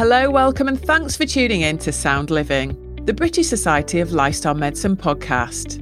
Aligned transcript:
Hello, 0.00 0.30
welcome, 0.30 0.66
and 0.66 0.80
thanks 0.80 1.14
for 1.14 1.26
tuning 1.26 1.60
in 1.60 1.76
to 1.76 1.92
Sound 1.92 2.30
Living, 2.30 2.74
the 3.04 3.12
British 3.12 3.48
Society 3.48 4.00
of 4.00 4.12
Lifestyle 4.12 4.54
Medicine 4.54 4.96
podcast. 4.96 5.78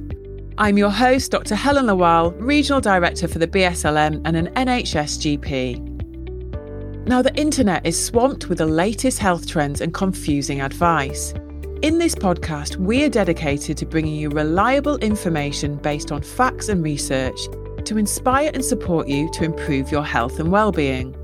I'm 0.57 0.77
your 0.77 0.89
host, 0.89 1.31
Dr. 1.31 1.55
Helen 1.55 1.85
Lawal, 1.85 2.35
Regional 2.37 2.81
Director 2.81 3.29
for 3.29 3.39
the 3.39 3.47
BSLM 3.47 4.21
and 4.25 4.35
an 4.35 4.47
NHS 4.55 5.39
GP. 5.39 7.07
Now, 7.07 7.21
the 7.21 7.33
internet 7.35 7.85
is 7.85 7.97
swamped 7.97 8.49
with 8.49 8.57
the 8.57 8.65
latest 8.65 9.19
health 9.19 9.47
trends 9.47 9.79
and 9.79 9.93
confusing 9.93 10.59
advice. 10.59 11.33
In 11.81 11.97
this 11.97 12.13
podcast, 12.13 12.75
we 12.75 13.05
are 13.05 13.09
dedicated 13.09 13.77
to 13.77 13.85
bringing 13.85 14.15
you 14.15 14.27
reliable 14.31 14.97
information 14.97 15.77
based 15.77 16.11
on 16.11 16.23
facts 16.23 16.67
and 16.67 16.83
research 16.83 17.39
to 17.85 17.97
inspire 17.97 18.51
and 18.53 18.65
support 18.65 19.07
you 19.07 19.31
to 19.31 19.45
improve 19.45 19.93
your 19.93 20.03
health 20.03 20.41
and 20.41 20.51
well-being. 20.51 21.15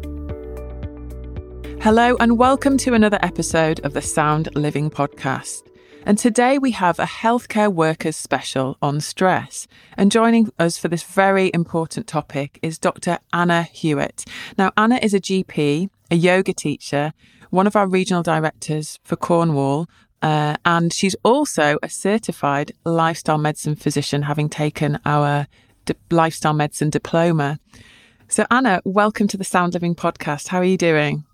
Hello 1.85 2.17
and 2.19 2.39
welcome 2.39 2.77
to 2.77 2.95
another 2.95 3.19
episode 3.21 3.79
of 3.81 3.93
the 3.93 4.01
Sound 4.01 4.49
Living 4.55 4.89
podcast. 4.89 5.61
And 6.03 6.17
today 6.17 6.57
we 6.57 6.71
have 6.71 6.97
a 6.97 7.05
healthcare 7.05 7.71
workers 7.71 8.15
special 8.15 8.75
on 8.81 8.99
stress. 9.01 9.67
And 9.95 10.11
joining 10.11 10.49
us 10.57 10.79
for 10.79 10.87
this 10.87 11.03
very 11.03 11.51
important 11.53 12.07
topic 12.07 12.57
is 12.63 12.79
Dr. 12.79 13.19
Anna 13.33 13.61
Hewitt. 13.71 14.25
Now, 14.57 14.71
Anna 14.75 14.97
is 15.03 15.13
a 15.13 15.19
GP, 15.19 15.89
a 16.09 16.15
yoga 16.15 16.53
teacher, 16.53 17.13
one 17.51 17.67
of 17.67 17.75
our 17.75 17.87
regional 17.87 18.23
directors 18.23 18.99
for 19.03 19.15
Cornwall, 19.15 19.87
uh, 20.23 20.55
and 20.65 20.91
she's 20.91 21.15
also 21.21 21.77
a 21.83 21.89
certified 21.89 22.71
lifestyle 22.83 23.37
medicine 23.37 23.75
physician, 23.75 24.23
having 24.23 24.49
taken 24.49 24.97
our 25.05 25.45
di- 25.85 25.93
lifestyle 26.09 26.53
medicine 26.53 26.89
diploma. 26.89 27.59
So, 28.27 28.47
Anna, 28.49 28.81
welcome 28.85 29.27
to 29.27 29.37
the 29.37 29.43
Sound 29.43 29.75
Living 29.75 29.93
podcast. 29.93 30.47
How 30.47 30.57
are 30.57 30.63
you 30.63 30.77
doing? 30.77 31.25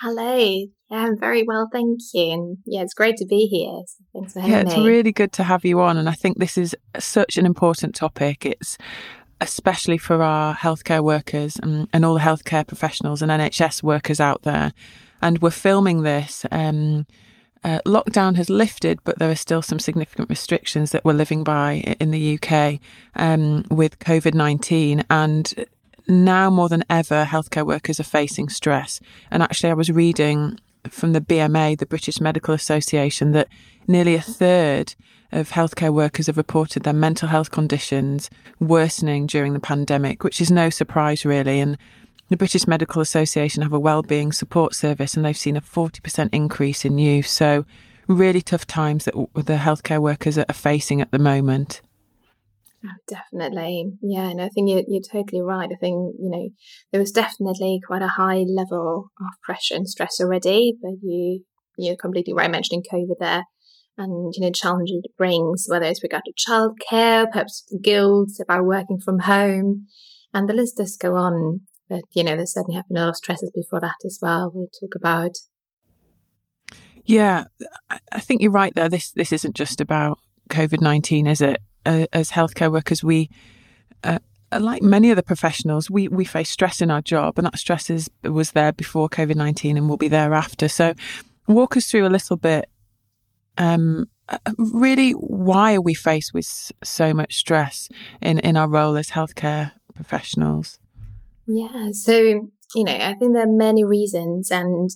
Hello. 0.00 0.36
Yeah, 0.36 0.68
I'm 0.90 1.18
very 1.18 1.42
well, 1.42 1.68
thank 1.72 2.00
you. 2.12 2.32
And 2.32 2.58
yeah, 2.66 2.82
it's 2.82 2.94
great 2.94 3.16
to 3.16 3.26
be 3.26 3.46
here. 3.46 3.82
So 3.86 4.04
thanks 4.12 4.32
for 4.34 4.40
having 4.40 4.54
yeah, 4.54 4.62
me. 4.64 4.70
it's 4.70 4.78
really 4.78 5.12
good 5.12 5.32
to 5.32 5.44
have 5.44 5.64
you 5.64 5.80
on. 5.80 5.96
And 5.96 6.08
I 6.08 6.12
think 6.12 6.38
this 6.38 6.58
is 6.58 6.76
such 6.98 7.36
an 7.38 7.46
important 7.46 7.94
topic. 7.94 8.44
It's 8.44 8.76
especially 9.40 9.98
for 9.98 10.22
our 10.22 10.54
healthcare 10.54 11.02
workers 11.02 11.56
and, 11.62 11.88
and 11.92 12.04
all 12.04 12.14
the 12.14 12.20
healthcare 12.20 12.66
professionals 12.66 13.22
and 13.22 13.30
NHS 13.30 13.82
workers 13.82 14.20
out 14.20 14.42
there. 14.42 14.72
And 15.22 15.40
we're 15.40 15.50
filming 15.50 16.02
this. 16.02 16.44
Um, 16.50 17.06
uh, 17.64 17.80
lockdown 17.84 18.36
has 18.36 18.48
lifted, 18.48 19.00
but 19.02 19.18
there 19.18 19.30
are 19.30 19.34
still 19.34 19.60
some 19.60 19.78
significant 19.78 20.30
restrictions 20.30 20.92
that 20.92 21.04
we're 21.04 21.12
living 21.12 21.42
by 21.42 21.96
in 21.98 22.12
the 22.12 22.38
UK 22.38 22.80
um, 23.16 23.64
with 23.70 23.98
COVID 23.98 24.34
19. 24.34 25.04
And 25.10 25.66
now 26.08 26.50
more 26.50 26.68
than 26.68 26.84
ever, 26.88 27.24
healthcare 27.24 27.66
workers 27.66 28.00
are 28.00 28.04
facing 28.04 28.48
stress. 28.48 29.00
And 29.30 29.42
actually, 29.42 29.70
I 29.70 29.74
was 29.74 29.90
reading 29.90 30.58
from 30.88 31.12
the 31.12 31.20
BMA, 31.20 31.78
the 31.78 31.86
British 31.86 32.20
Medical 32.20 32.54
Association, 32.54 33.32
that 33.32 33.48
nearly 33.86 34.14
a 34.14 34.20
third 34.20 34.94
of 35.32 35.50
healthcare 35.50 35.92
workers 35.92 36.26
have 36.26 36.36
reported 36.36 36.84
their 36.84 36.92
mental 36.92 37.28
health 37.28 37.50
conditions 37.50 38.30
worsening 38.60 39.26
during 39.26 39.52
the 39.52 39.60
pandemic, 39.60 40.22
which 40.22 40.40
is 40.40 40.50
no 40.50 40.70
surprise, 40.70 41.24
really. 41.24 41.60
And 41.60 41.76
the 42.28 42.36
British 42.36 42.66
Medical 42.66 43.02
Association 43.02 43.62
have 43.62 43.72
a 43.72 43.80
wellbeing 43.80 44.32
support 44.32 44.74
service 44.74 45.16
and 45.16 45.24
they've 45.24 45.36
seen 45.36 45.56
a 45.56 45.60
40% 45.60 46.28
increase 46.32 46.84
in 46.84 46.98
use. 46.98 47.30
So, 47.30 47.64
really 48.08 48.40
tough 48.40 48.66
times 48.66 49.04
that 49.04 49.14
the 49.34 49.56
healthcare 49.56 50.00
workers 50.00 50.38
are 50.38 50.44
facing 50.52 51.00
at 51.00 51.10
the 51.10 51.18
moment. 51.18 51.80
Definitely. 53.08 53.92
Yeah, 54.02 54.28
and 54.30 54.40
I 54.40 54.48
think 54.48 54.70
you're, 54.70 54.82
you're 54.86 55.02
totally 55.02 55.42
right. 55.42 55.70
I 55.72 55.76
think, 55.76 56.14
you 56.18 56.30
know, 56.30 56.48
there 56.92 57.00
was 57.00 57.12
definitely 57.12 57.80
quite 57.86 58.02
a 58.02 58.08
high 58.08 58.44
level 58.46 59.10
of 59.20 59.40
pressure 59.42 59.74
and 59.74 59.88
stress 59.88 60.20
already, 60.20 60.74
but 60.80 60.92
you, 61.02 61.44
you're 61.78 61.96
completely 61.96 62.34
right 62.34 62.50
mentioning 62.50 62.82
COVID 62.92 63.18
there 63.18 63.44
and, 63.98 64.32
you 64.36 64.42
know, 64.42 64.50
challenges 64.50 65.00
it 65.04 65.16
brings, 65.16 65.66
whether 65.68 65.86
it's 65.86 66.02
regard 66.02 66.24
to 66.26 66.50
childcare, 66.50 67.30
perhaps 67.30 67.64
guilt 67.82 68.30
about 68.40 68.64
working 68.64 68.98
from 68.98 69.20
home, 69.20 69.86
and 70.34 70.48
the 70.48 70.54
list 70.54 70.76
does 70.76 70.96
go 70.96 71.14
on. 71.16 71.60
But, 71.88 72.02
you 72.14 72.24
know, 72.24 72.36
there's 72.36 72.52
certainly 72.52 72.76
have 72.76 72.88
been 72.88 72.96
a 72.96 73.00
lot 73.00 73.10
of 73.10 73.16
stresses 73.16 73.52
before 73.54 73.80
that 73.80 73.94
as 74.04 74.18
well. 74.20 74.50
We'll 74.52 74.68
talk 74.80 74.94
about. 74.96 75.38
Yeah, 77.04 77.44
I 78.10 78.18
think 78.18 78.42
you're 78.42 78.50
right 78.50 78.74
there. 78.74 78.88
This 78.88 79.12
this 79.12 79.32
isn't 79.32 79.54
just 79.54 79.80
about 79.80 80.18
COVID 80.50 80.80
nineteen, 80.80 81.28
is 81.28 81.40
it? 81.40 81.62
Uh, 81.86 82.06
as 82.12 82.32
healthcare 82.32 82.70
workers, 82.70 83.04
we, 83.04 83.30
uh, 84.02 84.18
like 84.58 84.82
many 84.82 85.10
other 85.10 85.22
professionals, 85.22 85.88
we 85.88 86.08
we 86.08 86.24
face 86.24 86.50
stress 86.50 86.80
in 86.80 86.90
our 86.90 87.00
job, 87.00 87.38
and 87.38 87.46
that 87.46 87.58
stress 87.58 87.88
is 87.88 88.10
was 88.24 88.50
there 88.52 88.72
before 88.72 89.08
COVID 89.08 89.36
nineteen 89.36 89.76
and 89.76 89.88
will 89.88 89.96
be 89.96 90.08
there 90.08 90.34
after. 90.34 90.68
So, 90.68 90.94
walk 91.46 91.76
us 91.76 91.90
through 91.90 92.06
a 92.06 92.10
little 92.10 92.36
bit. 92.36 92.68
Um, 93.56 94.08
uh, 94.28 94.38
really, 94.58 95.12
why 95.12 95.74
are 95.74 95.80
we 95.80 95.94
faced 95.94 96.34
with 96.34 96.72
so 96.82 97.14
much 97.14 97.36
stress 97.36 97.88
in 98.20 98.40
in 98.40 98.56
our 98.56 98.68
role 98.68 98.96
as 98.96 99.10
healthcare 99.10 99.72
professionals? 99.94 100.80
Yeah, 101.46 101.90
so 101.92 102.50
you 102.74 102.84
know, 102.84 102.96
I 102.96 103.14
think 103.14 103.32
there 103.32 103.44
are 103.44 103.46
many 103.46 103.84
reasons, 103.84 104.50
and 104.50 104.90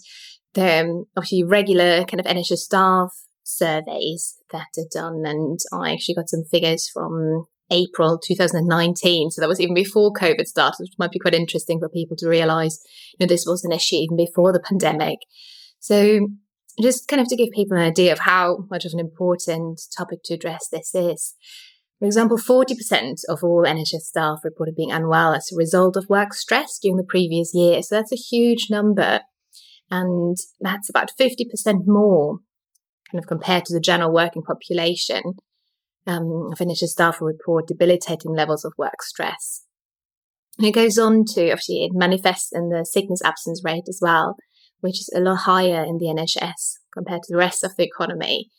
the 0.55 0.81
um, 0.81 1.05
obviously 1.17 1.45
regular 1.45 2.05
kind 2.05 2.21
of 2.21 2.27
NHS 2.27 2.59
staff 2.59 3.13
surveys 3.57 4.37
that 4.53 4.69
are 4.79 4.89
done, 4.91 5.23
and 5.25 5.59
I 5.73 5.93
actually 5.93 6.15
got 6.15 6.29
some 6.29 6.45
figures 6.51 6.89
from 6.89 7.47
April 7.71 8.19
2019. 8.19 9.31
So 9.31 9.41
that 9.41 9.49
was 9.49 9.61
even 9.61 9.75
before 9.75 10.13
COVID 10.13 10.47
started, 10.47 10.81
which 10.81 10.99
might 10.99 11.13
be 11.13 11.19
quite 11.19 11.35
interesting 11.35 11.79
for 11.79 11.89
people 11.89 12.17
to 12.19 12.29
realize, 12.29 12.81
you 13.19 13.25
know, 13.25 13.29
this 13.29 13.47
was 13.47 13.65
an 13.65 13.73
issue 13.73 13.97
even 13.97 14.17
before 14.17 14.53
the 14.53 14.61
pandemic. 14.61 15.19
So 15.79 16.29
just 16.81 17.09
kind 17.09 17.21
of 17.21 17.29
to 17.29 17.37
give 17.37 17.51
people 17.55 17.77
an 17.77 17.83
idea 17.83 18.13
of 18.13 18.21
how 18.21 18.65
much 18.71 18.85
of 18.85 18.93
an 18.93 19.01
important 19.01 19.81
topic 19.97 20.21
to 20.25 20.35
address 20.35 20.69
this 20.71 20.95
is. 20.95 21.35
For 21.99 22.07
example, 22.07 22.39
40% 22.39 23.21
of 23.29 23.45
all 23.45 23.65
NHS 23.65 24.01
staff 24.01 24.39
reported 24.43 24.75
being 24.75 24.91
unwell 24.91 25.35
as 25.35 25.51
a 25.53 25.57
result 25.57 25.97
of 25.97 26.09
work 26.09 26.33
stress 26.33 26.79
during 26.81 26.97
the 26.97 27.05
previous 27.05 27.53
year. 27.55 27.83
So 27.83 27.95
that's 27.95 28.13
a 28.13 28.17
huge 28.17 28.69
number. 28.71 29.21
And 29.91 30.37
that's 30.61 30.89
about 30.89 31.11
50% 31.21 31.87
more 31.87 32.39
kind 33.11 33.23
of 33.23 33.27
compared 33.27 33.65
to 33.67 33.75
the 33.75 33.81
general 33.81 34.13
working 34.13 34.43
population 34.43 35.23
um, 36.07 36.53
staff 36.57 37.21
report 37.21 37.67
debilitating 37.67 38.35
levels 38.35 38.65
of 38.65 38.73
work 38.79 39.03
stress. 39.03 39.65
And 40.59 40.67
it 40.67 40.73
goes 40.73 40.99
on 40.99 41.25
to, 41.35 41.51
obviously, 41.51 41.85
it 41.85 41.93
manifests 41.95 42.53
in 42.53 42.69
the 42.69 42.85
sickness 42.85 43.23
absence 43.25 43.63
rate 43.65 43.89
as 43.89 44.01
well, 44.03 44.37
which 44.81 45.01
is 45.01 45.11
a 45.15 45.21
lot 45.21 45.41
higher 45.41 45.85
in 45.85 45.99
the 45.99 46.07
NHS 46.07 46.75
compared 46.93 47.23
to 47.23 47.33
the 47.33 47.39
rest 47.39 47.65
of 47.65 47.77
the 47.77 47.85
economy. 47.85 48.51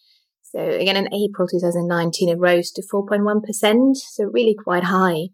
So 0.41 0.59
again, 0.59 0.97
in 0.97 1.13
April 1.13 1.47
2019, 1.47 2.29
it 2.29 2.39
rose 2.39 2.71
to 2.71 2.81
4.1%, 2.81 3.95
so 3.95 4.25
really 4.25 4.55
quite 4.55 4.85
high. 4.85 5.29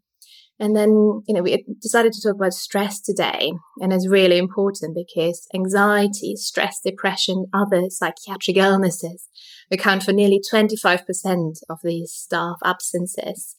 And 0.59 0.75
then, 0.75 1.21
you 1.27 1.35
know, 1.35 1.43
we 1.43 1.63
decided 1.81 2.13
to 2.13 2.21
talk 2.21 2.35
about 2.35 2.53
stress 2.53 2.99
today. 2.99 3.53
And 3.79 3.93
it's 3.93 4.07
really 4.07 4.37
important 4.37 4.95
because 4.95 5.47
anxiety, 5.53 6.35
stress, 6.35 6.79
depression, 6.83 7.45
other 7.53 7.89
psychiatric 7.89 8.57
illnesses 8.57 9.29
account 9.71 10.03
for 10.03 10.13
nearly 10.13 10.41
25% 10.51 11.57
of 11.69 11.79
these 11.83 12.11
staff 12.11 12.55
absences. 12.63 13.55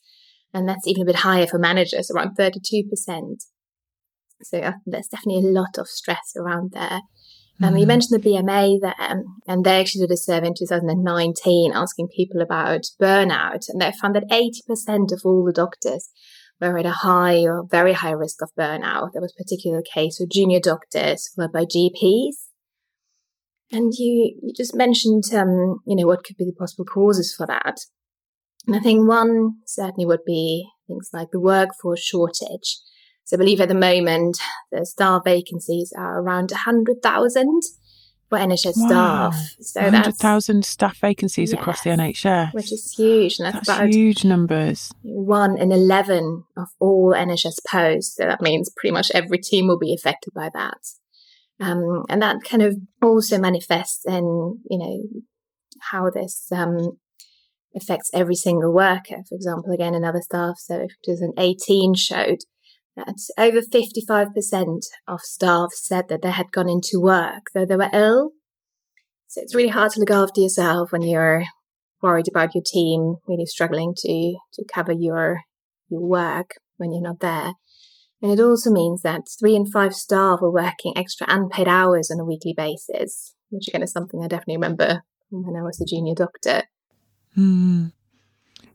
And 0.53 0.69
that's 0.69 0.87
even 0.87 1.03
a 1.03 1.06
bit 1.06 1.16
higher 1.16 1.47
for 1.47 1.58
managers, 1.58 2.10
around 2.10 2.37
32%. 2.37 2.84
So 4.42 4.58
uh, 4.58 4.72
there's 4.87 5.08
definitely 5.08 5.48
a 5.48 5.53
lot 5.53 5.78
of 5.78 5.88
stress 5.88 6.32
around 6.37 6.72
there. 6.72 7.00
Um, 7.60 7.75
you 7.75 7.81
mm-hmm. 7.81 7.88
mentioned 7.88 8.22
the 8.22 8.28
BMA 8.28 8.81
there, 8.81 9.22
and 9.48 9.64
they 9.64 9.81
actually 9.81 10.06
did 10.06 10.12
a 10.12 10.16
survey 10.16 10.47
in 10.47 10.54
2019 10.56 11.72
asking 11.75 12.08
people 12.14 12.41
about 12.41 12.82
burnout, 13.00 13.69
and 13.69 13.81
they 13.81 13.91
found 14.00 14.14
that 14.14 14.28
80% 14.31 15.12
of 15.12 15.22
all 15.25 15.44
the 15.44 15.53
doctors 15.53 16.10
were 16.60 16.78
at 16.78 16.86
a 16.86 16.91
high 16.91 17.42
or 17.42 17.66
very 17.70 17.92
high 17.92 18.10
risk 18.10 18.42
of 18.42 18.50
burnout. 18.58 19.12
There 19.12 19.22
was 19.22 19.34
a 19.38 19.42
particular 19.42 19.82
case 19.82 20.19
with 20.19 20.30
junior 20.30 20.60
doctors 20.60 21.28
followed 21.34 21.52
by 21.52 21.64
GPs. 21.64 22.34
And 23.70 23.93
you, 23.96 24.34
you 24.43 24.52
just 24.56 24.75
mentioned, 24.75 25.25
um, 25.34 25.81
you 25.87 25.94
know, 25.94 26.06
what 26.06 26.25
could 26.25 26.37
be 26.37 26.46
the 26.46 26.52
possible 26.58 26.84
causes 26.84 27.34
for 27.37 27.46
that. 27.46 27.78
And 28.66 28.75
I 28.75 28.81
think 28.81 29.06
one 29.06 29.58
certainly 29.66 30.06
would 30.06 30.25
be 30.26 30.69
things 30.87 31.10
like 31.12 31.28
the 31.32 31.40
workforce 31.40 32.00
shortage. 32.00 32.78
So 33.25 33.37
I 33.37 33.38
believe 33.38 33.61
at 33.61 33.69
the 33.69 33.75
moment 33.75 34.38
the 34.72 34.87
staff 34.87 35.22
vacancies 35.25 35.93
are 35.96 36.20
around 36.20 36.50
100,000 36.50 37.61
for 38.28 38.38
NHS 38.38 38.75
wow. 38.76 39.30
staff. 39.30 39.56
So 39.60 39.82
100,000 39.82 40.64
staff 40.64 40.98
vacancies 40.98 41.52
yes, 41.52 41.60
across 41.60 41.82
the 41.82 41.90
NHS. 41.90 42.54
Which 42.54 42.72
is 42.72 42.94
huge. 42.96 43.38
And 43.38 43.46
that's, 43.46 43.66
that's 43.66 43.78
about 43.78 43.94
huge 43.94 44.25
numbers. 44.25 44.92
One 45.02 45.58
in 45.58 45.72
11 45.72 46.44
of 46.56 46.69
all 46.78 47.14
NHS 47.14 47.58
posts. 47.66 48.16
So 48.16 48.25
that 48.25 48.42
means 48.42 48.70
pretty 48.76 48.92
much 48.92 49.10
every 49.14 49.38
team 49.38 49.66
will 49.66 49.78
be 49.78 49.94
affected 49.94 50.32
by 50.34 50.50
that. 50.52 50.78
Um, 51.60 52.04
and 52.08 52.22
that 52.22 52.44
kind 52.44 52.62
of 52.62 52.76
also 53.02 53.38
manifests 53.38 54.04
in, 54.06 54.60
you 54.70 54.78
know, 54.78 55.02
how 55.90 56.10
this 56.10 56.48
um, 56.52 56.98
affects 57.75 58.10
every 58.14 58.34
single 58.36 58.72
worker. 58.72 59.22
For 59.28 59.34
example, 59.34 59.72
again, 59.72 59.94
another 59.94 60.20
staff 60.20 60.58
survey 60.58 60.88
2018 61.04 61.94
showed 61.94 62.38
over 63.39 63.61
55% 63.61 64.83
of 65.06 65.21
staff 65.21 65.69
said 65.73 66.09
that 66.09 66.23
they 66.23 66.31
had 66.31 66.53
gone 66.53 66.69
into 66.69 67.00
work, 67.00 67.47
though 67.55 67.67
they 67.67 67.77
were 67.77 67.91
ill 67.93 68.33
So 69.27 69.41
it's 69.43 69.55
really 69.55 69.69
hard 69.69 69.93
to 69.93 70.00
look 70.00 70.11
after 70.11 70.41
yourself 70.41 70.93
when 70.93 71.03
you're 71.03 71.45
worried 72.03 72.29
about 72.29 72.55
your 72.55 72.62
team 72.65 73.17
really 73.27 73.47
struggling 73.47 73.93
to 73.97 74.37
to 74.55 74.65
cover 74.73 74.93
your 74.93 75.41
your 75.89 76.00
work 76.00 76.53
when 76.77 76.93
you're 76.93 77.03
not 77.03 77.21
there. 77.21 77.53
And 78.21 78.33
it 78.33 78.41
also 78.41 78.71
means 78.71 79.03
that 79.03 79.23
three 79.39 79.55
in 79.55 79.67
five 79.67 79.95
staff 79.95 80.41
are 80.43 80.50
working 80.50 80.93
extra 80.97 81.27
unpaid 81.29 81.69
hours 81.69 82.11
on 82.11 82.21
a 82.21 82.25
weekly 82.25 82.55
basis, 82.56 83.35
which 83.50 83.69
again 83.69 83.83
is 83.83 83.93
something 83.93 84.23
I 84.23 84.29
definitely 84.29 84.56
remember 84.56 85.03
when 85.31 85.56
I 85.56 85.62
was 85.62 85.81
a 85.81 85.85
junior 85.85 86.15
doctor. 86.15 86.65
Mm. 87.37 87.93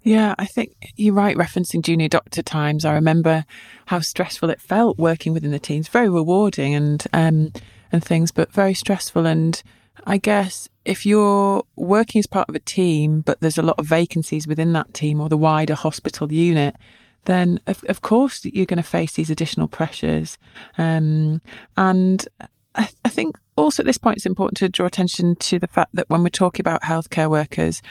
Yeah, 0.03 0.35
I 0.37 0.45
think 0.45 0.75
you're 0.97 1.13
right 1.13 1.37
referencing 1.37 1.81
junior 1.81 2.09
doctor 2.09 2.41
times. 2.41 2.83
I 2.83 2.93
remember 2.93 3.45
how 3.85 4.01
stressful 4.01 4.49
it 4.49 4.59
felt 4.59 4.97
working 4.97 5.33
within 5.33 5.51
the 5.51 5.59
teams. 5.59 5.87
Very 5.87 6.09
rewarding 6.09 6.75
and 6.75 7.05
um, 7.13 7.53
and 7.91 8.03
things, 8.03 8.31
but 8.31 8.51
very 8.51 8.73
stressful. 8.73 9.25
And 9.25 9.63
I 10.05 10.17
guess 10.17 10.67
if 10.83 11.05
you're 11.05 11.63
working 11.77 12.19
as 12.19 12.27
part 12.27 12.49
of 12.49 12.55
a 12.55 12.59
team, 12.59 13.21
but 13.21 13.39
there's 13.39 13.57
a 13.57 13.63
lot 13.63 13.79
of 13.79 13.85
vacancies 13.85 14.45
within 14.45 14.73
that 14.73 14.93
team 14.93 15.21
or 15.21 15.29
the 15.29 15.37
wider 15.37 15.75
hospital 15.75 16.33
unit, 16.33 16.75
then 17.23 17.61
of, 17.65 17.83
of 17.87 18.01
course 18.01 18.43
you're 18.43 18.65
going 18.65 18.77
to 18.77 18.83
face 18.83 19.13
these 19.13 19.29
additional 19.29 19.69
pressures. 19.69 20.37
Um, 20.77 21.41
and 21.77 22.27
I, 22.75 22.89
I 23.05 23.09
think 23.09 23.37
also 23.55 23.83
at 23.83 23.85
this 23.85 23.97
point 23.97 24.17
it's 24.17 24.25
important 24.25 24.57
to 24.57 24.67
draw 24.67 24.85
attention 24.85 25.37
to 25.37 25.59
the 25.59 25.67
fact 25.67 25.91
that 25.93 26.09
when 26.09 26.23
we're 26.23 26.29
talking 26.29 26.61
about 26.61 26.81
healthcare 26.81 27.29
workers, 27.29 27.81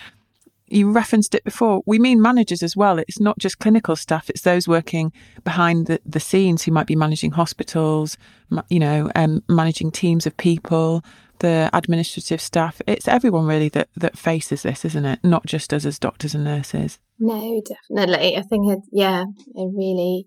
you 0.72 0.90
referenced 0.90 1.34
it 1.34 1.44
before. 1.44 1.82
We 1.86 1.98
mean 1.98 2.20
managers 2.20 2.62
as 2.62 2.76
well. 2.76 2.98
It's 2.98 3.20
not 3.20 3.38
just 3.38 3.58
clinical 3.58 3.96
staff. 3.96 4.30
It's 4.30 4.42
those 4.42 4.66
working 4.66 5.12
behind 5.44 5.86
the, 5.86 6.00
the 6.04 6.20
scenes 6.20 6.62
who 6.62 6.72
might 6.72 6.86
be 6.86 6.96
managing 6.96 7.32
hospitals, 7.32 8.16
you 8.68 8.78
know, 8.78 9.10
um, 9.14 9.42
managing 9.48 9.90
teams 9.90 10.26
of 10.26 10.36
people, 10.36 11.04
the 11.40 11.68
administrative 11.72 12.40
staff. 12.40 12.80
It's 12.86 13.08
everyone 13.08 13.46
really 13.46 13.68
that, 13.70 13.88
that 13.96 14.16
faces 14.16 14.62
this, 14.62 14.84
isn't 14.84 15.04
it? 15.04 15.20
Not 15.22 15.44
just 15.46 15.74
us 15.74 15.84
as 15.84 15.98
doctors 15.98 16.34
and 16.34 16.44
nurses. 16.44 16.98
No, 17.18 17.60
definitely. 17.66 18.36
I 18.36 18.42
think 18.42 18.72
it, 18.72 18.80
yeah, 18.90 19.24
it 19.54 19.70
really, 19.76 20.26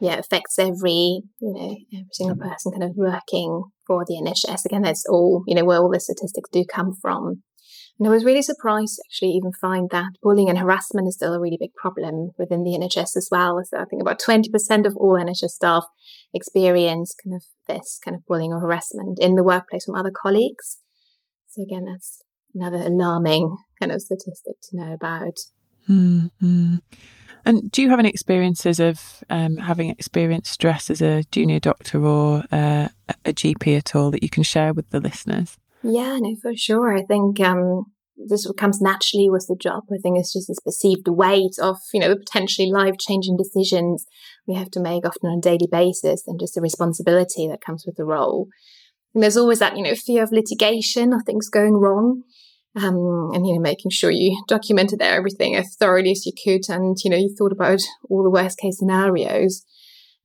yeah, 0.00 0.18
affects 0.18 0.58
every, 0.58 1.22
you 1.40 1.52
know, 1.52 1.76
every 1.92 2.08
single 2.12 2.36
person 2.36 2.72
kind 2.72 2.84
of 2.84 2.96
working 2.96 3.62
for 3.86 4.04
the 4.06 4.20
NHS. 4.22 4.64
Again, 4.64 4.82
that's 4.82 5.04
all, 5.08 5.44
you 5.46 5.54
know, 5.54 5.64
where 5.64 5.78
all 5.78 5.90
the 5.90 6.00
statistics 6.00 6.50
do 6.50 6.64
come 6.64 6.94
from. 7.00 7.42
And 7.98 8.08
I 8.08 8.10
was 8.10 8.24
really 8.24 8.42
surprised 8.42 8.96
to 8.96 9.02
actually 9.06 9.32
even 9.32 9.52
find 9.52 9.90
that 9.90 10.12
bullying 10.22 10.48
and 10.48 10.58
harassment 10.58 11.06
is 11.06 11.14
still 11.14 11.34
a 11.34 11.40
really 11.40 11.58
big 11.58 11.74
problem 11.74 12.30
within 12.38 12.64
the 12.64 12.70
NHS 12.70 13.16
as 13.16 13.28
well. 13.30 13.60
So 13.64 13.78
I 13.78 13.84
think 13.84 14.02
about 14.02 14.20
20% 14.20 14.86
of 14.86 14.96
all 14.96 15.14
NHS 15.14 15.50
staff 15.50 15.84
experience 16.34 17.14
kind 17.22 17.36
of 17.36 17.44
this 17.68 18.00
kind 18.04 18.16
of 18.16 18.26
bullying 18.26 18.52
or 18.52 18.60
harassment 18.60 19.18
in 19.20 19.34
the 19.34 19.44
workplace 19.44 19.84
from 19.84 19.94
other 19.94 20.10
colleagues. 20.10 20.78
So 21.48 21.62
again, 21.62 21.84
that's 21.84 22.22
another 22.54 22.78
alarming 22.78 23.56
kind 23.78 23.92
of 23.92 24.00
statistic 24.00 24.54
to 24.62 24.76
know 24.76 24.92
about. 24.92 25.38
Mm-hmm. 25.88 26.76
And 27.44 27.70
do 27.72 27.82
you 27.82 27.90
have 27.90 27.98
any 27.98 28.08
experiences 28.08 28.78
of 28.78 29.24
um, 29.28 29.56
having 29.56 29.90
experienced 29.90 30.52
stress 30.52 30.90
as 30.90 31.02
a 31.02 31.24
junior 31.32 31.58
doctor 31.58 32.04
or 32.04 32.44
uh, 32.52 32.88
a 33.24 33.32
GP 33.32 33.76
at 33.76 33.96
all 33.96 34.10
that 34.12 34.22
you 34.22 34.28
can 34.28 34.44
share 34.44 34.72
with 34.72 34.88
the 34.90 35.00
listeners? 35.00 35.58
Yeah, 35.82 36.18
no, 36.20 36.36
for 36.40 36.54
sure. 36.56 36.96
I 36.96 37.02
think 37.02 37.40
um, 37.40 37.86
this 38.16 38.50
comes 38.56 38.80
naturally 38.80 39.28
with 39.28 39.46
the 39.48 39.56
job. 39.56 39.84
I 39.92 39.98
think 40.02 40.18
it's 40.18 40.32
just 40.32 40.48
this 40.48 40.60
perceived 40.60 41.08
weight 41.08 41.56
of, 41.60 41.78
you 41.92 42.00
know, 42.00 42.08
the 42.08 42.16
potentially 42.16 42.70
life 42.70 42.96
changing 42.98 43.36
decisions 43.36 44.04
we 44.46 44.54
have 44.54 44.70
to 44.72 44.80
make 44.80 45.06
often 45.06 45.30
on 45.30 45.38
a 45.38 45.40
daily 45.40 45.68
basis 45.70 46.24
and 46.26 46.38
just 46.38 46.54
the 46.54 46.60
responsibility 46.60 47.48
that 47.48 47.64
comes 47.64 47.84
with 47.86 47.96
the 47.96 48.04
role. 48.04 48.48
And 49.14 49.22
there's 49.22 49.36
always 49.36 49.58
that, 49.58 49.76
you 49.76 49.82
know, 49.82 49.94
fear 49.94 50.22
of 50.22 50.32
litigation 50.32 51.12
or 51.12 51.22
things 51.22 51.48
going 51.48 51.74
wrong. 51.74 52.22
Um, 52.74 53.32
and, 53.34 53.46
you 53.46 53.54
know, 53.54 53.60
making 53.60 53.90
sure 53.90 54.10
you 54.10 54.42
documented 54.48 55.02
everything 55.02 55.54
as 55.54 55.76
thoroughly 55.78 56.12
as 56.12 56.24
you 56.24 56.32
could. 56.42 56.72
And, 56.72 56.96
you 57.04 57.10
know, 57.10 57.18
you 57.18 57.34
thought 57.36 57.52
about 57.52 57.80
all 58.08 58.22
the 58.22 58.30
worst 58.30 58.58
case 58.58 58.78
scenarios. 58.78 59.62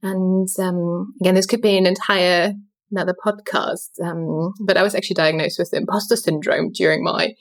And, 0.01 0.47
um, 0.57 1.13
again, 1.19 1.35
this 1.35 1.45
could 1.45 1.61
be 1.61 1.77
an 1.77 1.85
entire 1.85 2.53
another 2.91 3.15
podcast. 3.25 3.89
Um, 4.03 4.53
but 4.65 4.77
I 4.77 4.83
was 4.83 4.95
actually 4.95 5.15
diagnosed 5.15 5.59
with 5.59 5.73
imposter 5.73 6.15
syndrome 6.15 6.71
during 6.71 7.03
my 7.03 7.33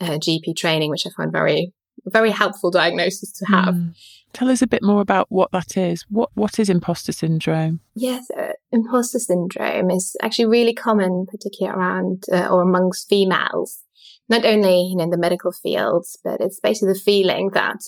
uh, 0.00 0.18
GP 0.18 0.56
training, 0.56 0.90
which 0.90 1.06
I 1.06 1.10
find 1.16 1.32
very, 1.32 1.72
very 2.06 2.30
helpful 2.30 2.70
diagnosis 2.70 3.32
to 3.32 3.46
have. 3.46 3.74
Mm. 3.74 3.94
Tell 4.32 4.48
us 4.48 4.62
a 4.62 4.66
bit 4.66 4.82
more 4.82 5.00
about 5.00 5.26
what 5.28 5.50
that 5.52 5.76
is. 5.76 6.04
What 6.08 6.30
what 6.34 6.58
is 6.60 6.70
imposter 6.70 7.12
syndrome? 7.12 7.80
Yes, 7.96 8.30
uh, 8.30 8.52
imposter 8.70 9.18
syndrome 9.18 9.90
is 9.90 10.16
actually 10.22 10.46
really 10.46 10.72
common, 10.72 11.26
particularly 11.28 11.76
around 11.76 12.24
uh, 12.32 12.46
or 12.46 12.62
amongst 12.62 13.08
females. 13.08 13.82
Not 14.28 14.44
only 14.44 14.82
you 14.82 14.96
know, 14.96 15.04
in 15.04 15.10
the 15.10 15.18
medical 15.18 15.50
fields, 15.50 16.16
but 16.22 16.40
it's 16.40 16.60
basically 16.60 16.92
the 16.92 17.00
feeling 17.00 17.50
that 17.54 17.80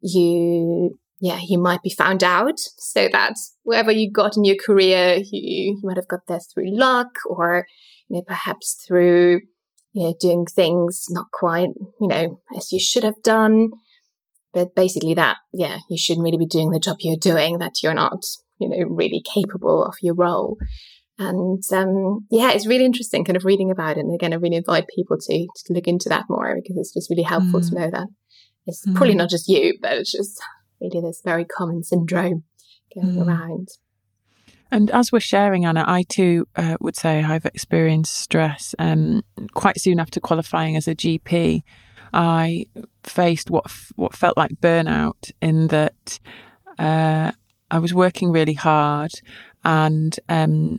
you 0.00 0.98
yeah, 1.20 1.38
you 1.46 1.58
might 1.58 1.82
be 1.82 1.90
found 1.90 2.24
out 2.24 2.58
so 2.58 3.08
that 3.12 3.34
wherever 3.62 3.92
you 3.92 4.10
got 4.10 4.36
in 4.36 4.44
your 4.44 4.56
career, 4.56 5.16
you, 5.16 5.24
you 5.32 5.80
might 5.82 5.96
have 5.96 6.08
got 6.08 6.26
there 6.26 6.40
through 6.40 6.76
luck 6.76 7.10
or, 7.28 7.66
you 8.08 8.16
know, 8.16 8.22
perhaps 8.26 8.82
through, 8.86 9.42
you 9.92 10.02
know, 10.02 10.14
doing 10.18 10.46
things 10.46 11.06
not 11.10 11.26
quite, 11.32 11.68
you 12.00 12.08
know, 12.08 12.40
as 12.56 12.72
you 12.72 12.80
should 12.80 13.04
have 13.04 13.22
done. 13.22 13.70
But 14.54 14.74
basically 14.74 15.14
that, 15.14 15.36
yeah, 15.52 15.78
you 15.90 15.98
shouldn't 15.98 16.24
really 16.24 16.38
be 16.38 16.46
doing 16.46 16.70
the 16.70 16.80
job 16.80 16.96
you're 17.00 17.16
doing, 17.16 17.58
that 17.58 17.82
you're 17.82 17.94
not, 17.94 18.24
you 18.58 18.68
know, 18.68 18.88
really 18.88 19.22
capable 19.22 19.84
of 19.84 19.94
your 20.00 20.14
role. 20.14 20.56
And 21.18 21.62
um, 21.70 22.26
yeah, 22.30 22.50
it's 22.52 22.66
really 22.66 22.86
interesting 22.86 23.26
kind 23.26 23.36
of 23.36 23.44
reading 23.44 23.70
about 23.70 23.98
it. 23.98 24.00
And 24.00 24.14
again, 24.14 24.32
I 24.32 24.36
really 24.36 24.56
invite 24.56 24.88
people 24.88 25.18
to, 25.18 25.46
to 25.66 25.72
look 25.74 25.86
into 25.86 26.08
that 26.08 26.24
more 26.30 26.54
because 26.56 26.78
it's 26.78 26.94
just 26.94 27.10
really 27.10 27.24
helpful 27.24 27.60
mm. 27.60 27.68
to 27.68 27.74
know 27.74 27.90
that 27.90 28.08
it's 28.66 28.86
mm. 28.86 28.94
probably 28.94 29.14
not 29.14 29.28
just 29.28 29.46
you, 29.46 29.76
but 29.82 29.98
it's 29.98 30.12
just 30.12 30.40
really 30.80 31.00
this 31.00 31.20
very 31.24 31.44
common 31.44 31.82
syndrome 31.82 32.44
going 32.94 33.16
mm. 33.16 33.26
around. 33.26 33.68
And 34.72 34.90
as 34.90 35.10
we're 35.10 35.20
sharing, 35.20 35.64
Anna, 35.64 35.84
I 35.86 36.04
too 36.04 36.46
uh, 36.54 36.76
would 36.80 36.96
say 36.96 37.24
I've 37.24 37.46
experienced 37.46 38.14
stress. 38.14 38.74
Um, 38.78 39.22
quite 39.52 39.80
soon 39.80 39.98
after 39.98 40.20
qualifying 40.20 40.76
as 40.76 40.86
a 40.86 40.94
GP, 40.94 41.62
I 42.12 42.66
faced 43.02 43.50
what 43.50 43.64
f- 43.66 43.92
what 43.96 44.14
felt 44.14 44.36
like 44.36 44.60
burnout 44.60 45.32
in 45.42 45.68
that 45.68 46.20
uh, 46.78 47.32
I 47.70 47.78
was 47.78 47.94
working 47.94 48.30
really 48.30 48.54
hard 48.54 49.12
and 49.64 50.18
um, 50.28 50.78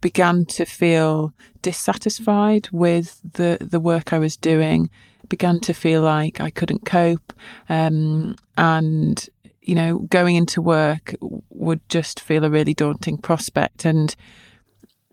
began 0.00 0.44
to 0.46 0.64
feel 0.64 1.32
dissatisfied 1.62 2.68
with 2.70 3.20
the 3.32 3.58
the 3.60 3.80
work 3.80 4.12
I 4.12 4.18
was 4.18 4.36
doing 4.36 4.90
began 5.30 5.60
to 5.60 5.72
feel 5.72 6.02
like 6.02 6.40
I 6.40 6.50
couldn't 6.50 6.84
cope. 6.84 7.32
Um, 7.70 8.36
and, 8.58 9.26
you 9.62 9.74
know, 9.74 10.00
going 10.00 10.36
into 10.36 10.60
work 10.60 11.14
would 11.20 11.80
just 11.88 12.20
feel 12.20 12.44
a 12.44 12.50
really 12.50 12.74
daunting 12.74 13.16
prospect. 13.16 13.86
And 13.86 14.14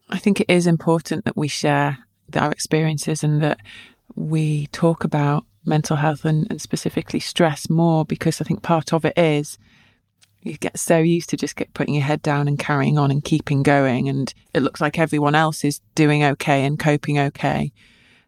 I 0.10 0.18
think 0.18 0.42
it 0.42 0.50
is 0.50 0.68
important 0.68 1.24
that 1.24 1.38
we 1.38 1.48
share 1.48 2.00
our 2.36 2.52
experiences 2.52 3.24
and 3.24 3.42
that 3.42 3.60
we 4.16 4.68
talk 4.68 5.06
about 5.06 5.46
mental 5.66 5.98
health 5.98 6.26
and, 6.26 6.48
and 6.50 6.62
specifically 6.62 7.20
stress 7.20 7.70
more 7.70 8.04
because 8.04 8.42
I 8.42 8.44
think 8.44 8.62
part 8.62 8.94
of 8.94 9.06
it 9.06 9.18
is 9.18 9.58
you 10.42 10.58
get 10.58 10.80
so 10.80 10.98
used 10.98 11.30
to 11.30 11.38
just 11.38 11.56
get 11.56 11.74
putting 11.74 11.94
your 11.94 12.04
head 12.04 12.22
down 12.22 12.48
and 12.48 12.58
carrying 12.58 12.98
on 12.98 13.12
and 13.12 13.24
keeping 13.24 13.64
going 13.64 14.08
and 14.08 14.34
it 14.54 14.62
looks 14.62 14.80
like 14.80 14.98
everyone 14.98 15.36
else 15.36 15.66
is 15.66 15.82
doing 15.94 16.24
okay 16.24 16.66
and 16.66 16.80
coping 16.80 17.20
okay 17.20 17.74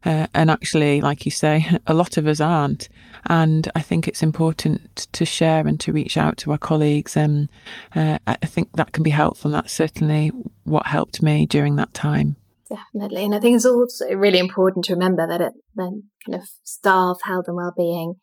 uh, 0.06 0.28
and 0.34 0.50
actually, 0.50 1.02
like 1.02 1.26
you 1.26 1.32
say, 1.32 1.78
a 1.88 1.94
lot 1.94 2.18
of 2.18 2.28
us 2.28 2.40
aren't. 2.40 2.90
And 3.26 3.70
I 3.76 3.82
think 3.82 4.08
it's 4.08 4.24
important 4.24 5.08
to 5.12 5.26
share 5.26 5.68
and 5.68 5.80
to 5.82 5.92
reach 5.92 6.18
out 6.18 6.38
to 6.38 6.52
our 6.52 6.58
colleagues. 6.58 7.18
And 7.18 7.50
uh, 7.96 8.20
I 8.26 8.36
think 8.46 8.70
that 8.74 8.94
can 8.94 9.04
be 9.04 9.10
helpful. 9.10 9.50
And 9.50 9.56
that's 9.56 9.74
certainly 9.74 10.32
what 10.64 10.86
helped 10.86 11.22
me 11.22 11.46
during 11.46 11.76
that 11.76 11.94
time. 11.94 12.38
Definitely. 12.70 13.26
And 13.26 13.36
I 13.36 13.40
think 13.40 13.56
it's 13.56 13.66
also 13.66 14.06
really 14.14 14.40
important 14.40 14.86
to 14.86 14.94
remember 14.94 15.28
that 15.28 15.42
it, 15.42 15.54
then 15.76 16.04
kind 16.26 16.42
of 16.42 16.48
staff 16.64 17.18
health 17.24 17.46
and 17.48 17.58
well-being, 17.58 18.16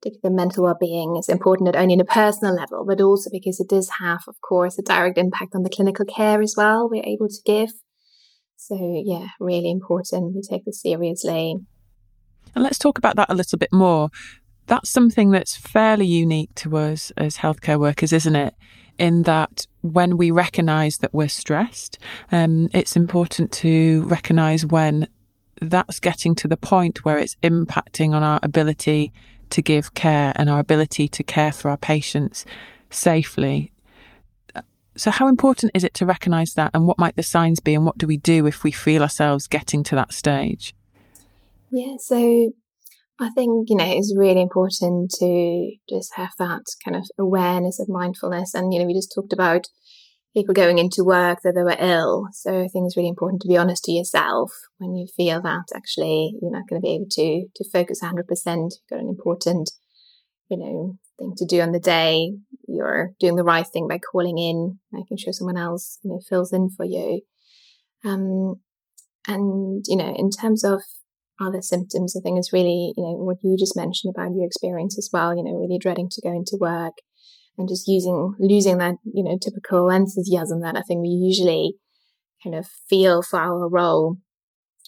particularly 0.00 0.36
mental 0.36 0.64
well-being, 0.64 1.16
is 1.16 1.30
important 1.30 1.66
not 1.66 1.76
only 1.76 1.94
on 1.94 2.00
a 2.00 2.04
personal 2.04 2.54
level, 2.54 2.84
but 2.86 3.00
also 3.00 3.30
because 3.32 3.58
it 3.58 3.70
does 3.70 3.90
have, 3.98 4.20
of 4.28 4.36
course, 4.46 4.78
a 4.78 4.82
direct 4.82 5.16
impact 5.16 5.54
on 5.54 5.62
the 5.62 5.70
clinical 5.70 6.04
care 6.04 6.42
as 6.42 6.54
well 6.56 6.88
we're 6.88 7.02
able 7.04 7.28
to 7.28 7.40
give. 7.46 7.70
So, 8.56 9.02
yeah, 9.04 9.28
really 9.38 9.70
important. 9.70 10.34
We 10.34 10.42
take 10.42 10.64
this 10.64 10.82
seriously. 10.82 11.56
And 12.54 12.64
let's 12.64 12.78
talk 12.78 12.98
about 12.98 13.16
that 13.16 13.30
a 13.30 13.34
little 13.34 13.58
bit 13.58 13.72
more. 13.72 14.10
That's 14.66 14.90
something 14.90 15.30
that's 15.30 15.56
fairly 15.56 16.06
unique 16.06 16.54
to 16.56 16.76
us 16.76 17.12
as 17.16 17.38
healthcare 17.38 17.78
workers, 17.78 18.12
isn't 18.12 18.34
it? 18.34 18.54
In 18.98 19.22
that 19.24 19.66
when 19.82 20.16
we 20.16 20.30
recognize 20.30 20.98
that 20.98 21.12
we're 21.12 21.28
stressed, 21.28 21.98
um, 22.32 22.68
it's 22.72 22.96
important 22.96 23.52
to 23.52 24.02
recognize 24.04 24.64
when 24.64 25.06
that's 25.60 26.00
getting 26.00 26.34
to 26.36 26.48
the 26.48 26.56
point 26.56 27.04
where 27.04 27.18
it's 27.18 27.36
impacting 27.42 28.14
on 28.14 28.22
our 28.22 28.40
ability 28.42 29.12
to 29.50 29.62
give 29.62 29.94
care 29.94 30.32
and 30.36 30.50
our 30.50 30.58
ability 30.58 31.08
to 31.08 31.22
care 31.22 31.52
for 31.52 31.70
our 31.70 31.76
patients 31.76 32.44
safely 32.90 33.72
so, 34.96 35.10
how 35.10 35.28
important 35.28 35.72
is 35.74 35.84
it 35.84 35.94
to 35.94 36.06
recognise 36.06 36.54
that, 36.54 36.70
and 36.74 36.86
what 36.86 36.98
might 36.98 37.16
the 37.16 37.22
signs 37.22 37.60
be, 37.60 37.74
and 37.74 37.84
what 37.84 37.98
do 37.98 38.06
we 38.06 38.16
do 38.16 38.46
if 38.46 38.64
we 38.64 38.72
feel 38.72 39.02
ourselves 39.02 39.46
getting 39.46 39.82
to 39.84 39.94
that 39.94 40.12
stage? 40.12 40.74
Yeah, 41.70 41.96
so 41.98 42.52
I 43.18 43.30
think, 43.30 43.70
you 43.70 43.76
know, 43.76 43.86
it's 43.86 44.14
really 44.16 44.42
important 44.42 45.10
to 45.18 45.72
just 45.88 46.14
have 46.16 46.32
that 46.38 46.64
kind 46.84 46.96
of 46.96 47.08
awareness 47.18 47.80
of 47.80 47.88
mindfulness. 47.88 48.54
And, 48.54 48.72
you 48.72 48.80
know, 48.80 48.86
we 48.86 48.94
just 48.94 49.12
talked 49.14 49.32
about 49.32 49.66
people 50.34 50.52
going 50.52 50.78
into 50.78 51.02
work 51.02 51.40
that 51.42 51.54
they 51.54 51.62
were 51.62 51.76
ill. 51.78 52.28
So 52.32 52.50
I 52.60 52.68
think 52.68 52.86
it's 52.86 52.96
really 52.96 53.08
important 53.08 53.40
to 53.42 53.48
be 53.48 53.56
honest 53.56 53.84
to 53.84 53.92
yourself 53.92 54.52
when 54.76 54.94
you 54.94 55.06
feel 55.16 55.40
that 55.42 55.64
actually 55.74 56.34
you're 56.42 56.52
not 56.52 56.68
going 56.68 56.80
to 56.80 56.86
be 56.86 56.94
able 56.94 57.06
to, 57.10 57.46
to 57.56 57.70
focus 57.70 58.02
100%. 58.02 58.16
You've 58.16 58.90
got 58.90 59.00
an 59.00 59.08
important, 59.08 59.70
you 60.50 60.58
know, 60.58 60.98
thing 61.18 61.34
to 61.36 61.46
do 61.46 61.60
on 61.60 61.72
the 61.72 61.80
day. 61.80 62.32
You're 62.68 63.12
doing 63.20 63.36
the 63.36 63.44
right 63.44 63.66
thing 63.66 63.88
by 63.88 63.98
calling 63.98 64.38
in, 64.38 64.78
making 64.92 65.18
sure 65.18 65.32
someone 65.32 65.56
else, 65.56 65.98
you 66.02 66.10
know, 66.10 66.20
fills 66.28 66.52
in 66.52 66.70
for 66.70 66.84
you. 66.84 67.22
Um, 68.04 68.56
and, 69.26 69.84
you 69.88 69.96
know, 69.96 70.14
in 70.16 70.30
terms 70.30 70.64
of 70.64 70.80
other 71.40 71.60
symptoms, 71.60 72.16
I 72.16 72.20
think 72.20 72.38
is 72.38 72.52
really, 72.52 72.92
you 72.96 73.02
know, 73.02 73.12
what 73.12 73.38
you 73.42 73.56
just 73.58 73.76
mentioned 73.76 74.14
about 74.14 74.34
your 74.34 74.46
experience 74.46 74.98
as 74.98 75.10
well, 75.12 75.36
you 75.36 75.42
know, 75.42 75.52
really 75.52 75.78
dreading 75.78 76.08
to 76.10 76.22
go 76.22 76.30
into 76.30 76.56
work 76.60 76.94
and 77.58 77.68
just 77.68 77.88
using, 77.88 78.34
losing 78.38 78.78
that, 78.78 78.94
you 79.04 79.24
know, 79.24 79.38
typical 79.38 79.90
enthusiasm 79.90 80.60
that 80.60 80.76
I 80.76 80.82
think 80.82 81.02
we 81.02 81.08
usually 81.08 81.74
kind 82.42 82.54
of 82.54 82.66
feel 82.88 83.22
for 83.22 83.40
our 83.40 83.68
role. 83.68 84.16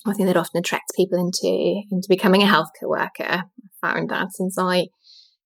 I 0.06 0.12
think 0.12 0.28
that 0.28 0.36
often 0.36 0.60
attracts 0.60 0.92
people 0.96 1.18
into, 1.18 1.82
into 1.90 2.06
becoming 2.08 2.42
a 2.42 2.46
healthcare 2.46 2.88
worker. 2.88 3.24
I 3.24 3.42
found 3.80 4.10
that 4.10 4.32
since 4.32 4.56
I, 4.58 4.86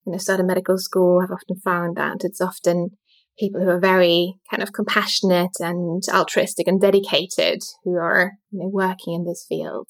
you 0.04 0.12
know, 0.12 0.18
started 0.18 0.46
medical 0.46 0.78
school, 0.78 1.20
I've 1.22 1.30
often 1.30 1.56
found 1.56 1.96
that 1.96 2.18
it's 2.24 2.40
often 2.40 2.90
people 3.38 3.60
who 3.60 3.68
are 3.68 3.80
very 3.80 4.34
kind 4.50 4.62
of 4.62 4.72
compassionate 4.72 5.56
and 5.60 6.02
altruistic 6.12 6.66
and 6.68 6.80
dedicated 6.80 7.62
who 7.84 7.94
are, 7.94 8.32
you 8.50 8.60
know, 8.60 8.68
working 8.68 9.14
in 9.14 9.24
this 9.24 9.44
field. 9.48 9.88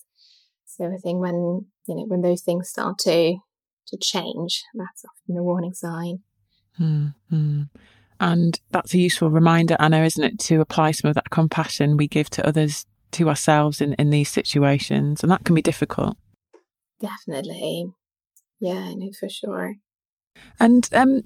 So 0.66 0.86
I 0.86 0.96
think 1.02 1.20
when, 1.20 1.66
you 1.86 1.96
know, 1.96 2.04
when 2.06 2.22
those 2.22 2.42
things 2.42 2.68
start 2.68 2.98
to, 3.00 3.36
to 3.88 3.98
change, 4.00 4.62
that's 4.74 5.04
often 5.04 5.38
a 5.38 5.42
warning 5.42 5.74
sign. 5.74 6.20
Mm-hmm. 6.80 7.62
And 8.20 8.60
that's 8.70 8.94
a 8.94 8.98
useful 8.98 9.30
reminder, 9.30 9.76
Anna, 9.80 10.04
isn't 10.04 10.22
it, 10.22 10.38
to 10.40 10.60
apply 10.60 10.92
some 10.92 11.08
of 11.08 11.14
that 11.16 11.30
compassion 11.30 11.96
we 11.96 12.06
give 12.06 12.30
to 12.30 12.46
others 12.46 12.86
to 13.12 13.28
ourselves 13.28 13.80
in, 13.80 13.94
in 13.94 14.10
these 14.10 14.28
situations. 14.28 15.22
And 15.22 15.30
that 15.32 15.44
can 15.44 15.54
be 15.54 15.62
difficult. 15.62 16.16
Definitely. 17.00 17.86
Yeah, 18.60 18.92
no, 18.94 19.10
for 19.18 19.28
sure. 19.28 19.74
And 20.58 20.88
um, 20.92 21.22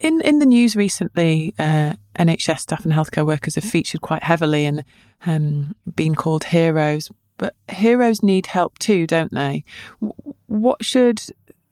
in 0.00 0.20
in 0.22 0.38
the 0.38 0.46
news 0.46 0.76
recently, 0.76 1.54
uh, 1.58 1.94
NHS 2.18 2.60
staff 2.60 2.84
and 2.84 2.94
healthcare 2.94 3.26
workers 3.26 3.56
have 3.56 3.64
featured 3.64 4.00
quite 4.00 4.22
heavily 4.24 4.66
and 4.66 4.84
um, 5.26 5.74
been 5.94 6.14
called 6.14 6.44
heroes 6.44 7.10
but 7.38 7.54
heroes 7.70 8.22
need 8.22 8.46
help 8.46 8.78
too, 8.78 9.06
don't 9.06 9.32
they? 9.32 9.64
What 10.46 10.84
should 10.84 11.22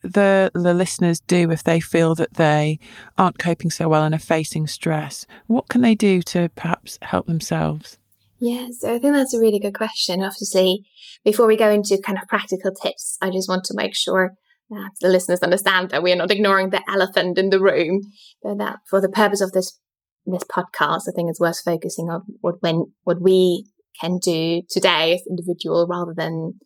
the 0.01 0.49
the 0.53 0.73
listeners 0.73 1.19
do 1.19 1.51
if 1.51 1.63
they 1.63 1.79
feel 1.79 2.15
that 2.15 2.35
they 2.35 2.79
aren't 3.17 3.37
coping 3.37 3.69
so 3.69 3.89
well 3.89 4.03
and 4.03 4.15
are 4.15 4.19
facing 4.19 4.65
stress? 4.65 5.27
What 5.45 5.67
can 5.67 5.81
they 5.81 5.93
do 5.93 6.21
to 6.23 6.49
perhaps 6.55 6.97
help 7.01 7.27
themselves? 7.27 7.97
Yeah, 8.39 8.67
so 8.71 8.95
I 8.95 8.99
think 8.99 9.13
that's 9.13 9.33
a 9.33 9.39
really 9.39 9.59
good 9.59 9.75
question. 9.75 10.23
Obviously, 10.23 10.85
before 11.25 11.47
we 11.47 11.57
go 11.57 11.69
into 11.69 11.97
kind 11.97 12.17
of 12.21 12.27
practical 12.27 12.71
tips, 12.71 13.17
I 13.21 13.29
just 13.29 13.49
want 13.49 13.65
to 13.65 13.73
make 13.75 13.95
sure 13.95 14.35
that 14.69 14.91
the 15.01 15.07
listeners 15.07 15.41
understand 15.41 15.89
that 15.89 16.03
we 16.03 16.11
are 16.11 16.17
not 16.17 16.31
ignoring 16.31 16.69
the 16.69 16.81
elephant 16.89 17.37
in 17.37 17.49
the 17.49 17.59
room, 17.59 18.01
but 18.43 18.57
that 18.57 18.79
for 18.89 19.01
the 19.01 19.09
purpose 19.09 19.41
of 19.41 19.51
this 19.51 19.79
this 20.25 20.43
podcast, 20.43 21.03
I 21.07 21.13
think 21.15 21.29
it's 21.29 21.39
worth 21.39 21.61
focusing 21.63 22.09
on 22.09 22.23
what 22.41 22.55
when 22.61 22.91
what 23.03 23.21
we 23.21 23.65
can 23.99 24.19
do 24.19 24.61
today 24.69 25.13
as 25.13 25.21
individual 25.29 25.87
rather 25.89 26.13
than 26.15 26.59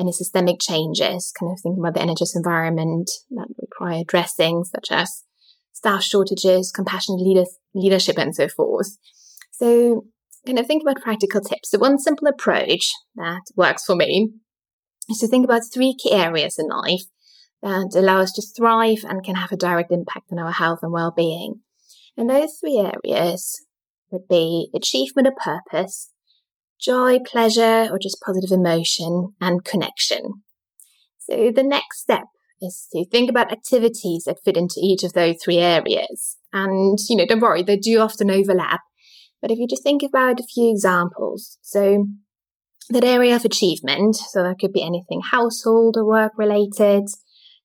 any 0.00 0.12
systemic 0.12 0.56
changes, 0.60 1.32
kind 1.38 1.52
of 1.52 1.60
thinking 1.62 1.82
about 1.82 1.94
the 1.94 2.00
NHS 2.00 2.34
environment 2.34 3.10
that 3.30 3.48
require 3.60 4.00
addressing, 4.00 4.64
such 4.64 4.88
as 4.90 5.24
staff 5.72 6.02
shortages, 6.02 6.72
compassionate 6.74 7.20
leader- 7.20 7.50
leadership, 7.74 8.18
and 8.18 8.34
so 8.34 8.48
forth. 8.48 8.96
So, 9.52 10.06
kind 10.46 10.58
of 10.58 10.66
think 10.66 10.82
about 10.82 11.02
practical 11.02 11.40
tips. 11.40 11.70
So, 11.70 11.78
one 11.78 11.98
simple 11.98 12.28
approach 12.28 12.90
that 13.16 13.42
works 13.56 13.84
for 13.84 13.94
me 13.94 14.30
is 15.08 15.18
to 15.18 15.28
think 15.28 15.44
about 15.44 15.62
three 15.72 15.94
key 15.94 16.12
areas 16.12 16.58
in 16.58 16.68
life 16.68 17.02
that 17.62 17.94
allow 17.94 18.20
us 18.20 18.32
to 18.32 18.42
thrive 18.56 19.04
and 19.04 19.24
can 19.24 19.36
have 19.36 19.52
a 19.52 19.56
direct 19.56 19.92
impact 19.92 20.26
on 20.32 20.38
our 20.38 20.52
health 20.52 20.80
and 20.82 20.92
well 20.92 21.12
being. 21.16 21.60
And 22.16 22.28
those 22.28 22.58
three 22.60 22.78
areas 22.78 23.64
would 24.10 24.28
be 24.28 24.68
achievement 24.74 25.28
of 25.28 25.36
purpose, 25.36 26.10
joy, 26.80 27.18
pleasure, 27.20 27.88
or 27.90 27.98
just 27.98 28.20
positive 28.24 28.50
emotion 28.50 29.34
and 29.40 29.64
connection. 29.64 30.42
So 31.18 31.52
the 31.54 31.62
next 31.62 32.00
step 32.00 32.24
is 32.60 32.88
to 32.92 33.04
think 33.06 33.30
about 33.30 33.52
activities 33.52 34.24
that 34.24 34.42
fit 34.44 34.56
into 34.56 34.80
each 34.82 35.02
of 35.02 35.12
those 35.12 35.36
three 35.42 35.58
areas. 35.58 36.36
And, 36.52 36.98
you 37.08 37.16
know, 37.16 37.26
don't 37.26 37.40
worry, 37.40 37.62
they 37.62 37.76
do 37.76 38.00
often 38.00 38.30
overlap. 38.30 38.80
But 39.40 39.50
if 39.50 39.58
you 39.58 39.66
just 39.66 39.82
think 39.82 40.02
about 40.02 40.40
a 40.40 40.44
few 40.44 40.70
examples, 40.70 41.58
so 41.62 42.06
that 42.90 43.04
area 43.04 43.34
of 43.34 43.44
achievement, 43.44 44.16
so 44.16 44.42
that 44.42 44.58
could 44.60 44.72
be 44.72 44.84
anything 44.84 45.20
household 45.30 45.96
or 45.96 46.04
work 46.04 46.32
related, 46.36 47.04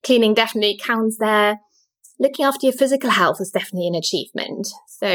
cleaning 0.04 0.34
definitely 0.34 0.80
counts 0.82 1.18
there. 1.20 1.60
Looking 2.20 2.46
after 2.46 2.66
your 2.66 2.74
physical 2.74 3.12
health 3.12 3.38
is 3.40 3.52
definitely 3.52 3.88
an 3.88 3.96
achievement. 3.96 4.68
So, 4.88 5.08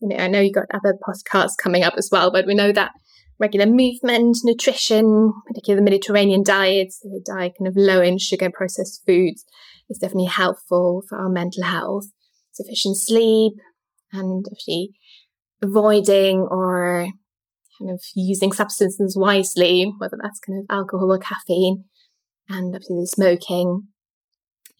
you 0.00 0.08
know, 0.08 0.16
I 0.16 0.26
know 0.26 0.40
you've 0.40 0.54
got 0.54 0.66
other 0.74 0.96
podcasts 1.06 1.56
coming 1.60 1.84
up 1.84 1.94
as 1.96 2.08
well, 2.10 2.32
but 2.32 2.46
we 2.46 2.54
know 2.54 2.72
that 2.72 2.92
regular 3.38 3.66
movement, 3.66 4.38
nutrition, 4.44 5.32
particularly 5.46 5.80
the 5.80 5.90
Mediterranean 5.90 6.42
diet, 6.42 6.92
so 6.92 7.08
a 7.08 7.20
diet 7.24 7.54
kind 7.58 7.68
of 7.68 7.76
low 7.76 8.00
in 8.00 8.18
sugar 8.18 8.50
processed 8.50 9.02
foods 9.06 9.44
is 9.88 9.98
definitely 9.98 10.26
helpful 10.26 11.02
for 11.08 11.18
our 11.18 11.28
mental 11.28 11.64
health. 11.64 12.06
Sufficient 12.52 12.96
sleep 12.96 13.54
and 14.12 14.44
actually 14.52 14.90
avoiding 15.62 16.40
or 16.40 17.06
kind 17.78 17.90
of 17.90 18.00
using 18.14 18.52
substances 18.52 19.16
wisely, 19.16 19.92
whether 19.98 20.18
that's 20.20 20.40
kind 20.40 20.58
of 20.58 20.66
alcohol 20.74 21.12
or 21.12 21.18
caffeine, 21.18 21.84
and 22.48 22.74
obviously 22.74 23.00
the 23.00 23.06
smoking 23.06 23.88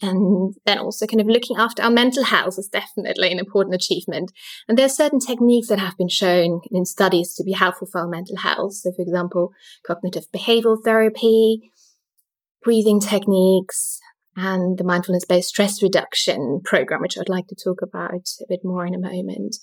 and 0.02 0.54
then 0.66 0.78
also 0.78 1.06
kind 1.06 1.20
of 1.20 1.26
looking 1.26 1.56
after 1.56 1.82
our 1.82 1.90
mental 1.90 2.24
health 2.24 2.58
is 2.58 2.68
definitely 2.68 3.30
an 3.30 3.38
important 3.38 3.74
achievement. 3.74 4.32
And 4.68 4.76
there 4.76 4.86
are 4.86 4.90
certain 4.90 5.20
techniques 5.20 5.68
that 5.68 5.78
have 5.78 5.96
been 5.96 6.08
shown 6.08 6.60
in 6.70 6.84
studies 6.84 7.34
to 7.34 7.44
be 7.44 7.52
helpful 7.52 7.86
for 7.90 8.00
our 8.00 8.08
mental 8.08 8.36
health. 8.36 8.74
So, 8.74 8.92
for 8.92 9.02
example, 9.02 9.52
cognitive 9.86 10.24
behavioral 10.34 10.82
therapy, 10.82 11.70
breathing 12.62 13.00
techniques, 13.00 14.00
and 14.36 14.78
the 14.78 14.84
mindfulness 14.84 15.24
based 15.24 15.50
stress 15.50 15.82
reduction 15.82 16.60
program, 16.64 17.00
which 17.00 17.18
I'd 17.18 17.28
like 17.28 17.46
to 17.48 17.56
talk 17.56 17.82
about 17.82 18.28
a 18.40 18.46
bit 18.48 18.60
more 18.64 18.86
in 18.86 18.94
a 18.94 18.98
moment. 18.98 19.56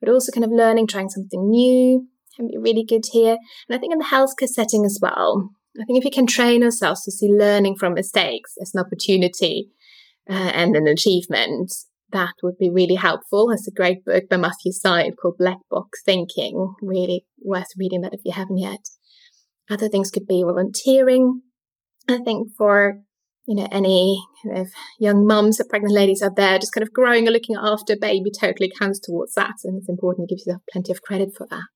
But 0.00 0.08
also 0.08 0.32
kind 0.32 0.44
of 0.44 0.50
learning, 0.50 0.88
trying 0.88 1.08
something 1.08 1.48
new 1.48 2.08
can 2.36 2.48
be 2.48 2.58
really 2.58 2.84
good 2.84 3.04
here. 3.12 3.38
And 3.68 3.76
I 3.76 3.78
think 3.78 3.92
in 3.92 3.98
the 3.98 4.04
healthcare 4.04 4.48
setting 4.48 4.84
as 4.84 4.98
well, 5.00 5.50
I 5.80 5.84
think 5.84 5.98
if 5.98 6.04
we 6.04 6.10
can 6.10 6.26
train 6.26 6.62
ourselves 6.62 7.04
to 7.04 7.12
see 7.12 7.28
learning 7.28 7.76
from 7.76 7.94
mistakes 7.94 8.54
as 8.60 8.72
an 8.74 8.80
opportunity 8.80 9.70
uh, 10.28 10.50
and 10.54 10.76
an 10.76 10.86
achievement, 10.86 11.72
that 12.12 12.34
would 12.42 12.58
be 12.58 12.70
really 12.70 12.94
helpful. 12.94 13.48
There's 13.48 13.68
a 13.68 13.74
great 13.74 14.04
book 14.04 14.28
by 14.28 14.36
Matthew 14.36 14.72
Syed 14.72 15.14
called 15.20 15.38
Black 15.38 15.58
Box 15.70 16.02
Thinking. 16.04 16.74
Really 16.80 17.26
worth 17.42 17.68
reading 17.78 18.02
that 18.02 18.14
if 18.14 18.20
you 18.24 18.32
haven't 18.32 18.58
yet. 18.58 18.80
Other 19.70 19.88
things 19.88 20.10
could 20.10 20.26
be 20.26 20.42
volunteering. 20.42 21.42
I 22.08 22.18
think 22.18 22.48
for 22.56 23.00
you 23.46 23.56
know 23.56 23.68
any 23.70 24.24
kind 24.42 24.58
of 24.58 24.68
young 24.98 25.26
mums 25.26 25.60
or 25.60 25.64
pregnant 25.64 25.94
ladies 25.94 26.22
out 26.22 26.36
there, 26.36 26.58
just 26.58 26.72
kind 26.72 26.86
of 26.86 26.92
growing 26.92 27.26
or 27.26 27.32
looking 27.32 27.56
after 27.56 27.94
a 27.94 28.00
baby 28.00 28.30
totally 28.30 28.72
counts 28.78 29.00
towards 29.00 29.34
that, 29.34 29.54
and 29.64 29.78
it's 29.78 29.88
important 29.88 30.28
to 30.28 30.34
give 30.34 30.46
yourself 30.46 30.62
plenty 30.70 30.92
of 30.92 31.02
credit 31.02 31.30
for 31.36 31.46
that. 31.50 31.66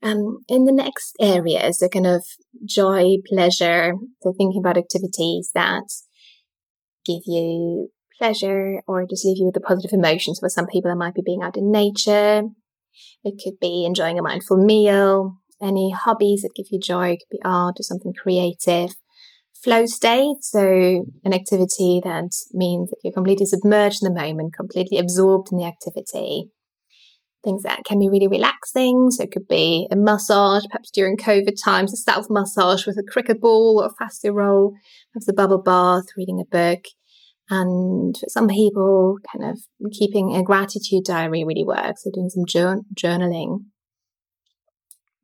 Um, 0.00 0.38
in 0.48 0.64
the 0.64 0.72
next 0.72 1.14
areas, 1.20 1.82
a 1.82 1.88
kind 1.88 2.06
of 2.06 2.24
joy, 2.64 3.16
pleasure, 3.26 3.94
so 4.22 4.32
thinking 4.32 4.60
about 4.60 4.78
activities 4.78 5.50
that 5.54 5.84
give 7.04 7.22
you 7.26 7.90
pleasure 8.18 8.82
or 8.86 9.06
just 9.08 9.24
leave 9.24 9.38
you 9.38 9.46
with 9.46 9.54
the 9.54 9.60
positive 9.60 9.92
emotions. 9.92 10.40
For 10.40 10.48
some 10.48 10.66
people, 10.66 10.90
it 10.90 10.96
might 10.96 11.14
be 11.14 11.22
being 11.24 11.42
out 11.42 11.56
in 11.56 11.70
nature. 11.70 12.42
It 13.24 13.40
could 13.42 13.58
be 13.60 13.84
enjoying 13.84 14.18
a 14.18 14.22
mindful 14.22 14.56
meal, 14.56 15.38
any 15.62 15.90
hobbies 15.90 16.42
that 16.42 16.54
give 16.56 16.66
you 16.70 16.80
joy. 16.80 17.10
It 17.10 17.18
could 17.20 17.36
be 17.36 17.42
art 17.44 17.76
or 17.78 17.82
something 17.82 18.12
creative. 18.12 18.90
Flow 19.62 19.86
state, 19.86 20.36
so 20.42 21.04
an 21.24 21.32
activity 21.32 22.00
that 22.04 22.30
means 22.52 22.90
that 22.90 22.98
you're 23.02 23.12
completely 23.12 23.46
submerged 23.46 24.02
in 24.02 24.12
the 24.12 24.20
moment, 24.20 24.54
completely 24.54 24.98
absorbed 24.98 25.48
in 25.50 25.58
the 25.58 25.64
activity. 25.64 26.50
Things 27.44 27.62
that 27.62 27.84
can 27.84 27.98
be 27.98 28.08
really 28.08 28.26
relaxing. 28.26 29.10
So 29.10 29.22
it 29.22 29.32
could 29.32 29.46
be 29.46 29.86
a 29.90 29.96
massage, 29.96 30.64
perhaps 30.70 30.90
during 30.90 31.16
COVID 31.16 31.54
times, 31.62 31.92
a 31.92 31.96
self 31.96 32.26
massage 32.28 32.86
with 32.86 32.98
a 32.98 33.10
cricket 33.10 33.40
ball 33.40 33.80
or 33.80 33.86
a 33.86 33.94
fascia 33.98 34.32
roll, 34.32 34.74
perhaps 35.12 35.28
a 35.28 35.32
bubble 35.32 35.62
bath, 35.62 36.04
reading 36.16 36.40
a 36.40 36.44
book. 36.44 36.84
And 37.50 38.16
for 38.16 38.26
some 38.28 38.48
people, 38.48 39.16
kind 39.32 39.50
of 39.50 39.60
keeping 39.92 40.34
a 40.34 40.42
gratitude 40.42 41.04
diary 41.04 41.44
really 41.44 41.64
works. 41.64 42.04
So 42.04 42.10
doing 42.12 42.28
some 42.28 42.44
journaling. 42.44 43.60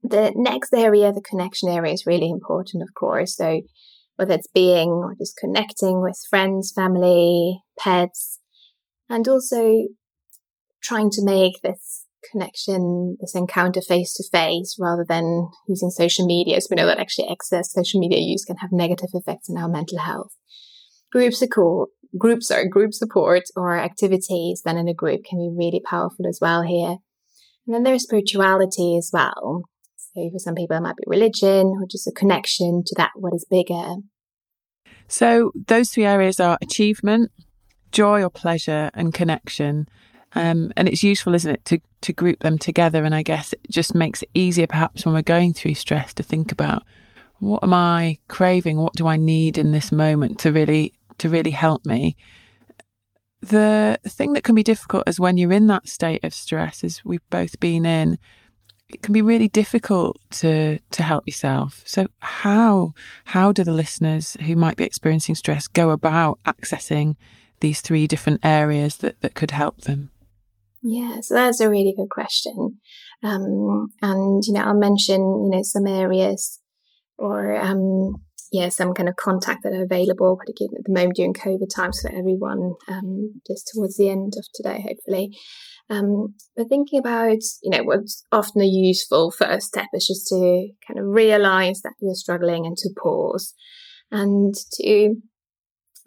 The 0.02 0.32
next 0.34 0.72
area, 0.72 1.12
the 1.12 1.22
connection 1.22 1.68
area, 1.68 1.92
is 1.92 2.06
really 2.06 2.30
important, 2.30 2.82
of 2.82 2.90
course. 2.94 3.36
So 3.36 3.62
whether 4.16 4.34
it's 4.34 4.48
being 4.54 4.90
or 4.90 5.14
just 5.18 5.36
connecting 5.36 6.00
with 6.00 6.18
friends, 6.28 6.72
family, 6.74 7.60
pets, 7.78 8.40
and 9.08 9.26
also 9.26 9.88
trying 10.82 11.10
to 11.10 11.24
make 11.24 11.60
this 11.62 12.03
connection, 12.30 13.16
this 13.20 13.34
encounter 13.34 13.80
face 13.80 14.12
to 14.14 14.24
face 14.30 14.76
rather 14.78 15.04
than 15.08 15.48
using 15.68 15.90
social 15.90 16.26
media. 16.26 16.56
As 16.56 16.68
we 16.70 16.76
know 16.76 16.86
that 16.86 16.98
actually 16.98 17.28
excess 17.30 17.72
social 17.72 18.00
media 18.00 18.18
use 18.20 18.44
can 18.44 18.56
have 18.56 18.72
negative 18.72 19.10
effects 19.14 19.48
on 19.50 19.56
our 19.56 19.68
mental 19.68 19.98
health. 19.98 20.32
Group 21.12 21.34
support, 21.34 21.90
groups 22.18 22.50
are 22.50 22.66
group 22.66 22.92
support 22.92 23.44
or 23.56 23.76
activities 23.78 24.62
done 24.62 24.76
in 24.76 24.88
a 24.88 24.94
group 24.94 25.22
can 25.28 25.38
be 25.38 25.54
really 25.56 25.80
powerful 25.84 26.26
as 26.26 26.38
well 26.40 26.62
here. 26.62 26.96
And 27.66 27.74
then 27.74 27.82
there's 27.82 28.02
spirituality 28.02 28.96
as 28.96 29.10
well. 29.12 29.62
So 29.96 30.30
for 30.32 30.38
some 30.38 30.54
people, 30.54 30.76
it 30.76 30.80
might 30.80 30.96
be 30.96 31.04
religion 31.06 31.74
or 31.80 31.86
just 31.90 32.06
a 32.06 32.12
connection 32.12 32.82
to 32.86 32.94
that 32.96 33.10
what 33.16 33.34
is 33.34 33.46
bigger. 33.48 33.96
So 35.08 35.52
those 35.66 35.90
three 35.90 36.04
areas 36.04 36.40
are 36.40 36.58
achievement, 36.62 37.30
joy 37.90 38.22
or 38.22 38.30
pleasure, 38.30 38.90
and 38.94 39.12
connection. 39.12 39.88
Um, 40.34 40.72
and 40.76 40.88
it's 40.88 41.02
useful, 41.02 41.34
isn't 41.34 41.50
it, 41.50 41.64
to, 41.66 41.80
to 42.02 42.12
group 42.12 42.40
them 42.40 42.58
together. 42.58 43.04
And 43.04 43.14
I 43.14 43.22
guess 43.22 43.52
it 43.52 43.60
just 43.70 43.94
makes 43.94 44.22
it 44.22 44.30
easier, 44.34 44.66
perhaps, 44.66 45.04
when 45.04 45.14
we're 45.14 45.22
going 45.22 45.52
through 45.54 45.74
stress 45.74 46.12
to 46.14 46.22
think 46.22 46.50
about 46.50 46.82
what 47.38 47.62
am 47.62 47.74
I 47.74 48.18
craving? 48.28 48.78
What 48.78 48.94
do 48.94 49.06
I 49.06 49.16
need 49.16 49.58
in 49.58 49.72
this 49.72 49.92
moment 49.92 50.38
to 50.40 50.52
really 50.52 50.94
to 51.18 51.28
really 51.28 51.50
help 51.50 51.84
me? 51.84 52.16
The 53.40 53.98
thing 54.06 54.32
that 54.32 54.44
can 54.44 54.54
be 54.54 54.62
difficult 54.62 55.06
is 55.06 55.20
when 55.20 55.36
you're 55.36 55.52
in 55.52 55.66
that 55.66 55.88
state 55.88 56.24
of 56.24 56.32
stress, 56.32 56.82
as 56.82 57.04
we've 57.04 57.28
both 57.28 57.60
been 57.60 57.84
in, 57.84 58.18
it 58.88 59.02
can 59.02 59.12
be 59.12 59.22
really 59.22 59.48
difficult 59.48 60.18
to 60.30 60.78
to 60.78 61.02
help 61.02 61.26
yourself. 61.26 61.82
So 61.84 62.06
how 62.20 62.94
how 63.24 63.52
do 63.52 63.64
the 63.64 63.72
listeners 63.72 64.36
who 64.46 64.56
might 64.56 64.76
be 64.76 64.84
experiencing 64.84 65.34
stress 65.34 65.68
go 65.68 65.90
about 65.90 66.38
accessing 66.46 67.16
these 67.60 67.80
three 67.80 68.06
different 68.06 68.40
areas 68.44 68.96
that, 68.98 69.20
that 69.20 69.34
could 69.34 69.50
help 69.50 69.82
them? 69.82 70.10
Yeah, 70.86 71.20
so 71.22 71.34
that's 71.34 71.60
a 71.60 71.70
really 71.70 71.94
good 71.96 72.10
question. 72.10 72.78
Um, 73.22 73.88
and, 74.02 74.42
you 74.46 74.52
know, 74.52 74.60
I'll 74.60 74.78
mention, 74.78 75.20
you 75.20 75.48
know, 75.50 75.62
some 75.62 75.86
areas 75.86 76.60
or, 77.16 77.56
um, 77.56 78.16
yeah, 78.52 78.68
some 78.68 78.92
kind 78.92 79.08
of 79.08 79.16
contact 79.16 79.62
that 79.62 79.72
are 79.72 79.82
available, 79.82 80.36
particularly 80.36 80.76
at 80.78 80.84
the 80.84 80.92
moment 80.92 81.16
during 81.16 81.32
COVID 81.32 81.74
times 81.74 82.00
for 82.02 82.10
everyone, 82.12 82.74
um, 82.86 83.40
just 83.46 83.70
towards 83.72 83.96
the 83.96 84.10
end 84.10 84.34
of 84.36 84.44
today, 84.54 84.84
hopefully. 84.86 85.30
Um, 85.88 86.34
but 86.54 86.68
thinking 86.68 86.98
about, 86.98 87.38
you 87.62 87.70
know, 87.70 87.82
what's 87.84 88.22
often 88.30 88.60
a 88.60 88.66
useful 88.66 89.30
first 89.30 89.68
step 89.68 89.88
is 89.94 90.06
just 90.06 90.28
to 90.28 90.68
kind 90.86 91.00
of 91.00 91.06
realize 91.06 91.80
that 91.80 91.94
you're 91.98 92.14
struggling 92.14 92.66
and 92.66 92.76
to 92.76 92.90
pause 93.02 93.54
and 94.10 94.54
to 94.74 95.14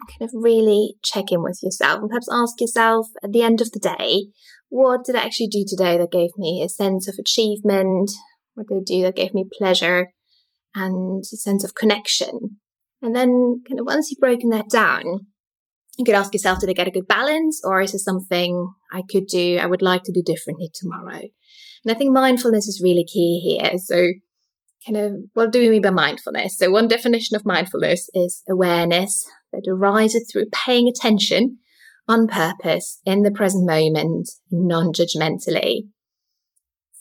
kind 0.06 0.22
of 0.22 0.30
really 0.32 0.94
check 1.04 1.32
in 1.32 1.42
with 1.42 1.58
yourself 1.62 2.00
and 2.00 2.08
perhaps 2.08 2.28
ask 2.30 2.60
yourself 2.60 3.08
at 3.22 3.32
the 3.32 3.42
end 3.42 3.60
of 3.60 3.72
the 3.72 3.80
day, 3.80 4.26
what 4.68 5.04
did 5.04 5.16
I 5.16 5.24
actually 5.24 5.48
do 5.48 5.64
today 5.66 5.96
that 5.98 6.12
gave 6.12 6.30
me 6.36 6.62
a 6.62 6.68
sense 6.68 7.08
of 7.08 7.16
achievement? 7.18 8.10
What 8.54 8.66
did 8.68 8.76
I 8.76 8.84
do 8.84 9.02
that 9.02 9.16
gave 9.16 9.34
me 9.34 9.46
pleasure 9.50 10.12
and 10.74 11.22
a 11.22 11.36
sense 11.36 11.64
of 11.64 11.74
connection? 11.74 12.58
And 13.00 13.14
then 13.14 13.62
kind 13.66 13.80
of 13.80 13.86
once 13.86 14.10
you've 14.10 14.20
broken 14.20 14.50
that 14.50 14.68
down, 14.70 15.26
you 15.96 16.04
could 16.04 16.14
ask 16.14 16.32
yourself, 16.32 16.60
did 16.60 16.70
I 16.70 16.74
get 16.74 16.88
a 16.88 16.92
good 16.92 17.08
balance 17.08 17.60
or 17.64 17.80
is 17.80 17.92
there 17.92 17.98
something 17.98 18.72
I 18.92 19.02
could 19.10 19.26
do, 19.26 19.58
I 19.60 19.66
would 19.66 19.82
like 19.82 20.02
to 20.04 20.12
do 20.12 20.22
differently 20.22 20.70
tomorrow? 20.74 21.20
And 21.84 21.94
I 21.94 21.94
think 21.94 22.12
mindfulness 22.12 22.66
is 22.66 22.82
really 22.82 23.04
key 23.04 23.40
here. 23.40 23.72
So 23.78 24.08
kind 24.86 24.96
of 24.96 25.12
what 25.34 25.52
do 25.52 25.60
we 25.60 25.70
mean 25.70 25.82
by 25.82 25.90
mindfulness? 25.90 26.58
So 26.58 26.70
one 26.70 26.88
definition 26.88 27.36
of 27.36 27.44
mindfulness 27.44 28.08
is 28.14 28.42
awareness 28.48 29.24
that 29.52 29.64
arises 29.68 30.28
through 30.30 30.46
paying 30.52 30.88
attention 30.88 31.58
on 32.08 32.26
purpose 32.26 33.00
in 33.04 33.22
the 33.22 33.30
present 33.30 33.66
moment, 33.66 34.30
non-judgmentally. 34.50 35.82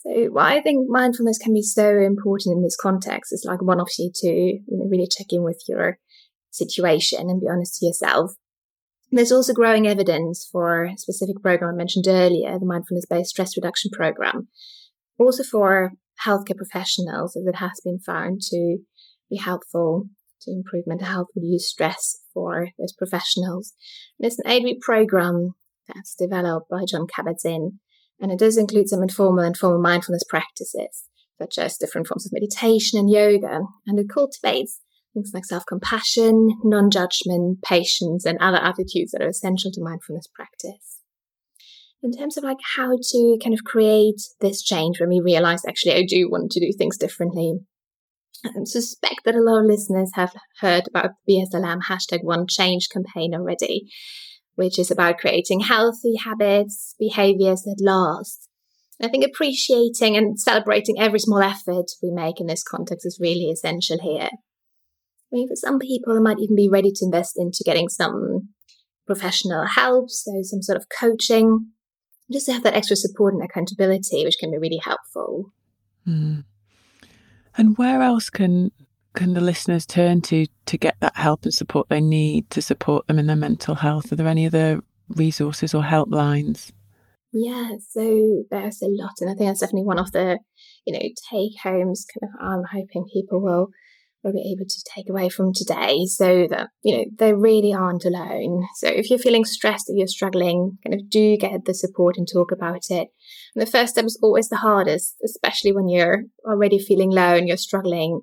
So 0.02 0.26
why 0.32 0.58
I 0.58 0.62
think 0.62 0.90
mindfulness 0.90 1.38
can 1.38 1.54
be 1.54 1.64
so 1.64 1.98
important 1.98 2.58
in 2.58 2.64
this 2.64 2.76
context 2.76 3.34
is 3.34 3.46
like 3.48 3.62
one 3.62 3.80
option 3.80 4.12
to 4.14 4.28
you 4.28 4.62
know, 4.70 4.86
really 4.90 5.08
check 5.08 5.28
in 5.32 5.44
with 5.44 5.64
your 5.68 5.98
situation 6.52 7.30
and 7.30 7.42
be 7.42 7.48
honest 7.50 7.80
to 7.80 7.86
yourself. 7.86 8.34
There's 9.12 9.32
also 9.32 9.54
growing 9.54 9.88
evidence 9.88 10.48
for 10.52 10.84
a 10.84 10.98
specific 10.98 11.42
program 11.42 11.74
I 11.74 11.78
mentioned 11.78 12.06
earlier, 12.08 12.60
the 12.60 12.66
mindfulness 12.66 13.06
based 13.10 13.30
stress 13.30 13.56
reduction 13.56 13.90
program. 13.94 14.50
Also 15.18 15.44
for 15.44 15.94
healthcare 16.26 16.58
professionals, 16.58 17.36
as 17.36 17.46
it 17.46 17.56
has 17.56 17.80
been 17.84 18.00
found 18.00 18.42
to 18.50 18.80
be 19.30 19.38
helpful 19.38 20.10
to 20.42 20.52
improve 20.52 20.86
mental 20.88 21.08
health, 21.08 21.28
reduce 21.36 21.70
stress 21.70 22.18
for 22.34 22.70
those 22.78 22.94
professionals. 22.94 23.74
And 24.20 24.28
it's 24.28 24.40
an 24.40 24.50
eight 24.50 24.64
week 24.64 24.82
program 24.82 25.56
that's 25.88 26.16
developed 26.16 26.70
by 26.70 26.84
Jon 26.88 27.08
Kabat-Zinn, 27.08 27.80
and 28.20 28.32
it 28.32 28.40
does 28.40 28.58
include 28.58 28.90
some 28.90 29.02
informal 29.02 29.44
and 29.44 29.56
formal 29.56 29.82
mindfulness 29.82 30.24
practices, 30.28 31.04
such 31.42 31.58
as 31.58 31.78
different 31.78 32.08
forms 32.08 32.26
of 32.26 32.34
meditation 32.34 33.00
and 33.00 33.10
yoga, 33.10 33.62
and 33.86 34.00
it 34.00 34.10
cultivates 34.14 34.82
things 35.14 35.32
like 35.34 35.46
self-compassion, 35.46 36.60
non-judgment, 36.64 37.62
patience, 37.64 38.26
and 38.26 38.38
other 38.40 38.58
attitudes 38.58 39.12
that 39.12 39.22
are 39.22 39.30
essential 39.30 39.72
to 39.72 39.84
mindfulness 39.84 40.28
practice 40.28 40.98
in 42.04 42.12
terms 42.12 42.38
of 42.38 42.44
like 42.44 42.58
how 42.76 42.98
to 43.02 43.38
kind 43.44 43.54
of 43.54 43.64
create 43.64 44.22
this 44.40 44.62
change 44.62 45.00
when 45.00 45.10
we 45.10 45.22
realize 45.24 45.64
actually 45.68 45.96
I 45.96 46.06
do 46.08 46.30
want 46.30 46.52
to 46.52 46.60
do 46.60 46.72
things 46.78 46.98
differently. 46.98 47.60
I 48.46 48.64
suspect 48.66 49.22
that 49.26 49.36
a 49.36 49.42
lot 49.42 49.62
of 49.62 49.66
listeners 49.66 50.12
have 50.14 50.34
heard 50.60 50.88
about 50.88 51.12
BSLM 51.28 51.82
hashtag 51.90 52.24
one 52.24 52.46
change 52.48 52.90
campaign 52.90 53.34
already, 53.34 53.90
which 54.56 54.78
is 54.80 54.92
about 54.92 55.18
creating 55.18 55.62
healthy 55.62 56.16
habits, 56.16 56.96
behaviors 57.00 57.64
that 57.64 57.78
last. 57.80 58.48
I 59.02 59.08
think 59.08 59.24
appreciating 59.24 60.18
and 60.18 60.40
celebrating 60.40 61.00
every 61.00 61.20
small 61.20 61.42
effort 61.42 61.86
we 62.02 62.10
make 62.12 62.40
in 62.40 62.48
this 62.48 62.64
context 62.64 63.06
is 63.06 63.20
really 63.22 63.52
essential 63.52 64.00
here. 64.02 64.30
I 64.32 65.36
mean, 65.36 65.48
for 65.48 65.56
some 65.56 65.78
people, 65.78 66.16
they 66.16 66.22
might 66.22 66.40
even 66.40 66.56
be 66.56 66.70
ready 66.70 66.92
to 66.92 67.06
invest 67.06 67.34
into 67.38 67.64
getting 67.66 67.90
some 67.90 68.50
professional 69.06 69.66
help, 69.66 70.10
so 70.10 70.32
some 70.42 70.62
sort 70.62 70.78
of 70.78 70.88
coaching, 70.90 71.72
just 72.32 72.48
to 72.48 72.54
have 72.54 72.64
that 72.64 72.76
extra 72.76 72.96
support 72.96 73.34
and 73.34 73.44
accountability, 73.44 74.24
which 74.26 74.38
can 74.40 74.52
be 74.52 74.58
really 74.58 74.82
helpful. 74.84 75.52
Mm. 76.08 76.44
And 77.58 77.78
where 77.78 78.02
else 78.02 78.30
can 78.30 78.72
can 79.16 79.34
the 79.34 79.42
listeners 79.42 79.86
turn 79.86 80.22
to 80.22 80.46
to 80.68 80.78
get 80.78 80.96
that 81.00 81.16
help 81.16 81.44
and 81.44 81.54
support 81.54 81.90
they 81.90 82.02
need 82.02 82.50
to 82.52 82.62
support 82.62 83.08
them 83.08 83.18
in 83.18 83.28
their 83.28 83.36
mental 83.36 83.76
health? 83.76 84.12
Are 84.12 84.16
there 84.16 84.28
any 84.28 84.46
other 84.46 84.82
resources 85.10 85.74
or 85.74 85.84
helplines? 85.84 86.72
Yeah, 87.34 87.72
so 87.90 88.44
there's 88.50 88.82
a 88.82 88.88
lot, 88.88 89.14
and 89.20 89.30
I 89.30 89.34
think 89.34 89.50
that's 89.50 89.60
definitely 89.60 89.86
one 89.86 90.00
of 90.00 90.12
the 90.12 90.40
you 90.86 90.94
know 90.94 91.00
take 91.32 91.60
homes. 91.62 92.06
Kind 92.06 92.32
of, 92.32 92.48
I'm 92.48 92.64
hoping 92.72 93.06
people 93.12 93.42
will 93.42 93.70
will 94.28 94.34
be 94.34 94.54
able 94.56 94.68
to 94.68 94.84
take 94.94 95.10
away 95.10 95.30
from 95.30 95.54
today 95.54 96.06
so 96.06 96.48
that, 96.50 96.70
you 96.84 96.96
know, 96.96 97.06
they 97.18 97.34
really 97.34 97.74
aren't 97.74 98.06
alone. 98.06 98.66
So 98.76 98.88
if 98.88 99.10
you're 99.10 99.20
feeling 99.20 99.46
stressed 99.46 99.88
that 99.88 99.96
you're 99.96 100.08
struggling, 100.08 100.78
kind 100.86 100.94
of 100.94 101.10
do 101.10 101.38
get 101.38 101.66
the 101.66 101.74
support 101.74 102.18
and 102.18 102.28
talk 102.32 102.52
about 102.52 102.90
it. 102.90 103.08
And 103.56 103.62
the 103.62 103.66
first 103.66 103.94
step 103.94 104.06
is 104.06 104.20
always 104.22 104.50
the 104.50 104.58
hardest, 104.58 105.16
especially 105.24 105.72
when 105.72 105.88
you're 105.88 106.24
already 106.46 106.80
feeling 106.80 107.12
low 107.12 107.36
and 107.36 107.48
you're 107.48 107.58
struggling. 107.58 108.22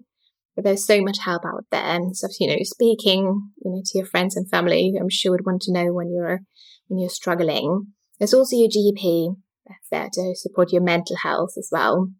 But 0.55 0.65
there's 0.65 0.87
so 0.87 1.01
much 1.01 1.19
help 1.19 1.45
out 1.45 1.65
there. 1.71 1.83
And 1.83 2.17
so, 2.17 2.29
you 2.39 2.49
know, 2.49 2.63
speaking, 2.63 3.51
you 3.65 3.71
know, 3.71 3.83
to 3.85 3.99
your 3.99 4.07
friends 4.07 4.37
and 4.37 4.49
family, 4.49 4.95
I'm 5.01 5.11
sure 5.11 5.33
would 5.33 5.47
want 5.47 5.63
to 5.63 5.73
know 5.73 5.93
when 5.93 6.13
you're, 6.13 6.41
when 6.87 7.01
you're 7.01 7.09
struggling. 7.09 7.87
There's 8.19 8.35
also 8.35 8.57
your 8.57 8.69
GP 8.69 9.35
that's 9.67 9.89
there 9.91 10.09
to 10.13 10.35
support 10.37 10.73
your 10.73 10.83
mental 10.83 11.17
health 11.23 11.55
as 11.59 11.71
well 11.73 12.11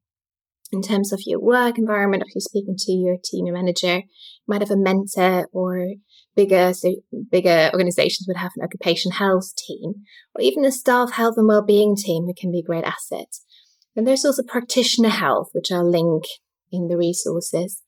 in 0.75 0.83
terms 0.83 1.13
of 1.13 1.21
your 1.25 1.41
work 1.41 1.79
environment, 1.79 2.25
if 2.27 2.35
you're 2.35 2.41
speaking 2.41 2.75
to 2.77 2.93
your 2.93 3.17
team, 3.25 3.47
your 3.47 3.55
manager, 3.55 3.99
you 3.99 4.49
might 4.49 4.61
have 4.61 4.71
a 4.71 4.77
mentor 4.77 5.49
or 5.53 5.95
bigger, 6.35 6.75
so 6.75 6.97
bigger 7.31 7.71
organizations 7.73 8.27
would 8.27 8.37
have 8.37 8.51
an 8.57 8.65
occupation 8.65 9.13
health 9.13 9.55
team 9.57 9.95
or 10.35 10.43
even 10.43 10.65
a 10.65 10.73
staff 10.73 11.13
health 11.13 11.35
and 11.37 11.47
well-being 11.47 11.95
team 11.97 12.25
who 12.25 12.35
can 12.37 12.51
be 12.51 12.59
a 12.59 12.67
great 12.67 12.85
asset. 12.85 13.29
And 13.95 14.07
there's 14.07 14.25
also 14.25 14.43
practitioner 14.43 15.11
health, 15.11 15.51
which 15.53 15.71
I'll 15.71 15.89
link 15.89 16.25
in 16.73 16.89
the 16.89 16.97
resources, 16.97 17.83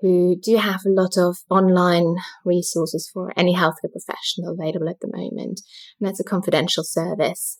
who 0.00 0.36
do 0.42 0.56
have 0.56 0.82
a 0.86 0.90
lot 0.90 1.16
of 1.16 1.38
online 1.48 2.16
resources 2.44 3.10
for 3.12 3.32
any 3.36 3.54
healthcare 3.54 3.90
professional 3.90 4.54
available 4.58 4.90
at 4.90 5.00
the 5.00 5.10
moment. 5.10 5.60
And 5.98 6.08
that's 6.08 6.20
a 6.20 6.24
confidential 6.24 6.84
service. 6.84 7.59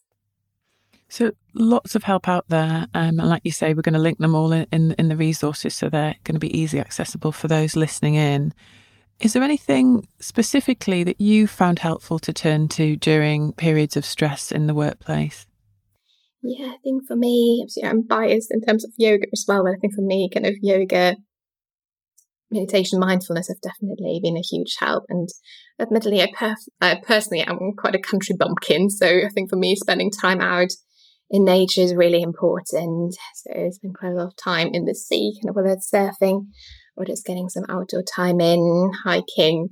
So 1.11 1.33
lots 1.55 1.97
of 1.97 2.05
help 2.05 2.29
out 2.29 2.45
there, 2.49 2.87
um, 2.95 3.19
and 3.19 3.29
like 3.29 3.43
you 3.45 3.51
say, 3.51 3.75
we're 3.75 3.83
going 3.83 3.95
to 3.95 3.99
link 3.99 4.19
them 4.19 4.37
all 4.37 4.53
in, 4.53 4.67
in, 4.71 4.93
in 4.93 5.09
the 5.09 5.17
resources, 5.17 5.75
so 5.75 5.89
they're 5.89 6.15
going 6.23 6.37
to 6.37 6.41
be 6.41 6.57
easy 6.57 6.79
accessible 6.79 7.33
for 7.33 7.49
those 7.49 7.75
listening 7.75 8.15
in. 8.15 8.55
Is 9.19 9.33
there 9.33 9.43
anything 9.43 10.07
specifically 10.21 11.03
that 11.03 11.21
you 11.21 11.49
found 11.49 11.81
helpful 11.81 12.21
to 12.21 12.33
turn 12.33 12.69
to 12.69 12.95
during 12.95 13.53
periods 13.55 13.97
of 13.97 14.05
stress 14.05 14.53
in 14.53 14.69
the 14.69 14.75
workplace? 14.75 15.47
Yeah, 16.43 16.69
I 16.69 16.77
think 16.85 17.03
for 17.09 17.17
me, 17.17 17.67
I'm 17.83 18.03
biased 18.03 18.53
in 18.53 18.63
terms 18.63 18.85
of 18.85 18.93
yoga 18.97 19.27
as 19.33 19.45
well, 19.49 19.65
but 19.65 19.73
I 19.73 19.79
think 19.81 19.95
for 19.95 20.03
me, 20.03 20.31
kind 20.33 20.47
of 20.47 20.55
yoga 20.63 21.17
meditation, 22.53 23.01
mindfulness 23.01 23.49
have 23.49 23.61
definitely 23.61 24.21
been 24.23 24.37
a 24.37 24.43
huge 24.49 24.77
help. 24.79 25.05
And 25.09 25.29
admittedly, 25.81 26.23
I, 26.23 26.29
perf- 26.33 26.69
I 26.81 27.01
personally 27.05 27.43
am 27.43 27.59
quite 27.77 27.97
a 27.97 28.01
country 28.01 28.37
bumpkin. 28.39 28.91
So 28.91 29.07
I 29.07 29.29
think 29.35 29.51
for 29.51 29.57
me, 29.57 29.75
spending 29.75 30.11
time 30.11 30.41
out 30.41 30.71
in 31.31 31.45
nature 31.45 31.81
is 31.81 31.95
really 31.95 32.23
important. 32.23 33.17
So 33.37 33.53
I 33.53 33.71
spend 33.71 33.97
quite 33.97 34.13
a 34.13 34.15
lot 34.15 34.27
of 34.27 34.37
time 34.37 34.71
in 34.73 34.85
the 34.85 34.95
sea, 34.95 35.39
kind 35.41 35.51
of 35.51 35.57
whether 35.57 35.69
it's 35.69 35.91
surfing 35.91 36.47
or 36.97 37.05
just 37.05 37.25
getting 37.25 37.49
some 37.49 37.65
outdoor 37.69 38.03
time 38.03 38.41
in, 38.41 38.91
hiking, 39.05 39.71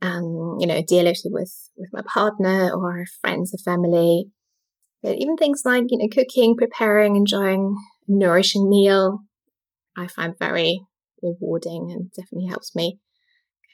um, 0.00 0.56
you 0.58 0.66
know, 0.66 0.82
dealing 0.86 1.14
with, 1.26 1.70
with 1.76 1.90
my 1.92 2.02
partner 2.02 2.70
or 2.74 3.04
friends 3.20 3.54
or 3.54 3.58
family. 3.58 4.26
But 5.02 5.16
even 5.18 5.36
things 5.36 5.62
like, 5.64 5.84
you 5.88 5.98
know, 5.98 6.08
cooking, 6.10 6.56
preparing, 6.56 7.16
enjoying 7.16 7.76
a 8.08 8.12
nourishing 8.12 8.68
meal, 8.68 9.20
I 9.96 10.06
find 10.06 10.34
very 10.38 10.80
rewarding 11.22 11.92
and 11.92 12.10
definitely 12.12 12.48
helps 12.48 12.74
me 12.74 12.98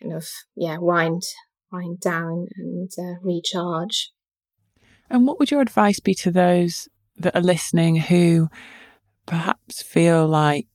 kind 0.03 0.14
of, 0.14 0.27
yeah, 0.57 0.79
wind, 0.79 1.23
wind 1.71 2.01
down 2.01 2.49
and 2.57 2.90
uh, 2.99 3.21
recharge. 3.23 4.11
And 5.09 5.27
what 5.27 5.38
would 5.38 5.53
your 5.53 5.61
advice 5.61 6.01
be 6.01 6.14
to 6.16 6.33
those 6.33 6.88
that 7.20 7.37
are 7.37 7.42
listening 7.42 7.96
who 7.96 8.48
perhaps 9.26 9.83
feel 9.83 10.26
like 10.26 10.66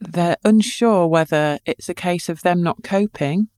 they're 0.00 0.36
unsure 0.44 1.06
whether 1.06 1.58
it's 1.66 1.88
a 1.88 1.94
case 1.94 2.28
of 2.28 2.42
them 2.42 2.62
not 2.62 2.84
coping 2.84 3.48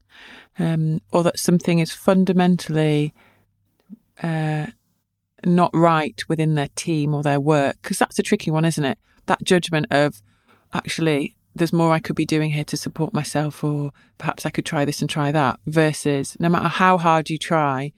um, 0.58 1.00
or 1.12 1.22
that 1.22 1.38
something 1.38 1.78
is 1.78 1.92
fundamentally 1.92 3.14
uh, 4.22 4.66
not 5.44 5.70
right 5.74 6.20
within 6.28 6.54
their 6.54 6.68
team 6.74 7.14
or 7.14 7.22
their 7.22 7.40
work? 7.40 7.76
Because 7.82 7.98
that's 7.98 8.18
a 8.18 8.22
tricky 8.22 8.50
one, 8.50 8.64
isn't 8.64 8.84
it? 8.84 8.98
That 9.26 9.42
judgment 9.42 9.86
of 9.90 10.22
actually, 10.72 11.36
there's 11.54 11.72
more 11.72 11.92
I 11.92 11.98
could 11.98 12.16
be 12.16 12.26
doing 12.26 12.50
here 12.50 12.64
to 12.64 12.76
support 12.76 13.14
myself, 13.14 13.64
or 13.64 13.90
perhaps 14.18 14.46
I 14.46 14.50
could 14.50 14.66
try 14.66 14.84
this 14.84 15.00
and 15.00 15.10
try 15.10 15.32
that, 15.32 15.58
versus 15.66 16.36
no 16.38 16.48
matter 16.48 16.68
how 16.68 16.98
hard 16.98 17.30
you 17.30 17.38
try, 17.38 17.92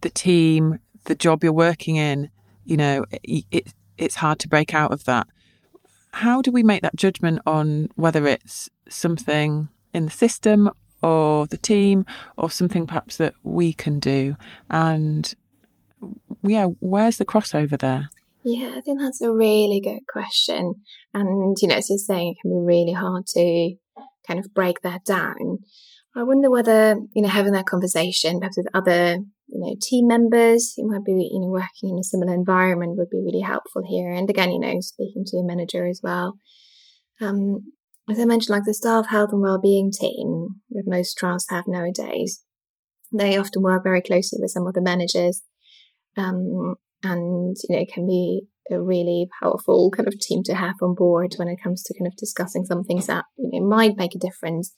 the 0.00 0.10
team, 0.10 0.80
the 1.04 1.14
job 1.14 1.44
you're 1.44 1.52
working 1.52 1.96
in, 1.96 2.30
you 2.66 2.76
know, 2.76 3.04
it, 3.22 3.72
it's 3.96 4.16
hard 4.16 4.38
to 4.40 4.48
break 4.48 4.74
out 4.74 4.92
of 4.92 5.04
that. 5.04 5.26
How 6.12 6.42
do 6.42 6.50
we 6.50 6.62
make 6.62 6.82
that 6.82 6.96
judgment 6.96 7.40
on 7.46 7.88
whether 7.94 8.26
it's 8.26 8.70
something 8.88 9.68
in 9.92 10.06
the 10.06 10.10
system 10.10 10.70
or 11.02 11.46
the 11.46 11.58
team 11.58 12.06
or 12.36 12.50
something 12.50 12.86
perhaps 12.86 13.16
that 13.18 13.34
we 13.42 13.72
can 13.72 14.00
do? 14.00 14.36
And 14.70 15.32
yeah, 16.42 16.66
where's 16.80 17.18
the 17.18 17.24
crossover 17.24 17.78
there? 17.78 18.10
Yeah, 18.44 18.74
I 18.76 18.80
think 18.80 19.00
that's 19.00 19.20
a 19.20 19.32
really 19.32 19.80
good 19.80 20.06
question. 20.08 20.76
And, 21.12 21.56
you 21.60 21.68
know, 21.68 21.74
as 21.74 21.90
you're 21.90 21.98
saying, 21.98 22.32
it 22.32 22.40
can 22.40 22.52
be 22.52 22.64
really 22.64 22.92
hard 22.92 23.26
to 23.28 23.74
kind 24.26 24.38
of 24.38 24.54
break 24.54 24.82
that 24.82 25.04
down. 25.04 25.58
I 26.14 26.22
wonder 26.22 26.48
whether, 26.50 26.96
you 27.12 27.22
know, 27.22 27.28
having 27.28 27.52
that 27.52 27.66
conversation 27.66 28.38
perhaps 28.38 28.56
with 28.56 28.68
other 28.72 29.18
you 29.48 29.60
know, 29.60 29.76
team 29.80 30.06
members 30.06 30.74
who 30.76 30.88
might 30.88 31.04
be, 31.04 31.12
you 31.12 31.40
know, 31.40 31.48
working 31.48 31.90
in 31.90 31.98
a 31.98 32.04
similar 32.04 32.34
environment 32.34 32.96
would 32.96 33.10
be 33.10 33.22
really 33.24 33.40
helpful 33.40 33.82
here. 33.86 34.10
And 34.10 34.28
again, 34.28 34.50
you 34.50 34.60
know, 34.60 34.80
speaking 34.80 35.24
to 35.26 35.36
your 35.36 35.46
manager 35.46 35.86
as 35.86 36.00
well. 36.02 36.38
Um, 37.20 37.72
as 38.08 38.20
I 38.20 38.24
mentioned, 38.24 38.54
like 38.54 38.64
the 38.64 38.74
staff 38.74 39.06
health 39.08 39.30
and 39.32 39.42
well-being 39.42 39.90
team 39.90 40.60
that 40.70 40.84
most 40.86 41.16
trusts 41.16 41.50
have 41.50 41.64
nowadays, 41.66 42.42
they 43.12 43.36
often 43.36 43.62
work 43.62 43.82
very 43.82 44.00
closely 44.00 44.38
with 44.40 44.50
some 44.50 44.66
of 44.66 44.74
the 44.74 44.82
managers, 44.82 45.42
um, 46.16 46.74
and 47.02 47.56
you 47.68 47.76
know, 47.76 47.84
can 47.92 48.06
be 48.06 48.42
a 48.70 48.80
really 48.80 49.28
powerful 49.40 49.90
kind 49.90 50.08
of 50.08 50.18
team 50.18 50.42
to 50.44 50.54
have 50.54 50.74
on 50.82 50.94
board 50.94 51.34
when 51.36 51.48
it 51.48 51.58
comes 51.62 51.82
to 51.82 51.94
kind 51.94 52.06
of 52.06 52.16
discussing 52.16 52.64
some 52.64 52.84
things 52.84 53.06
that 53.06 53.24
you 53.38 53.60
know 53.60 53.66
might 53.66 53.96
make 53.96 54.14
a 54.14 54.18
difference 54.18 54.74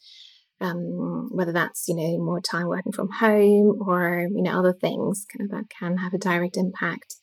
um, 0.61 1.29
whether 1.31 1.53
that's 1.53 1.87
you 1.89 1.95
know 1.95 2.19
more 2.19 2.41
time 2.41 2.67
working 2.67 2.93
from 2.93 3.11
home 3.11 3.79
or 3.87 4.27
you 4.31 4.43
know 4.43 4.59
other 4.59 4.73
things 4.73 5.25
kind 5.33 5.49
of 5.49 5.57
that 5.57 5.71
can 5.71 5.99
have 5.99 6.15
a 6.15 6.19
direct 6.19 6.57
impact. 6.57 7.17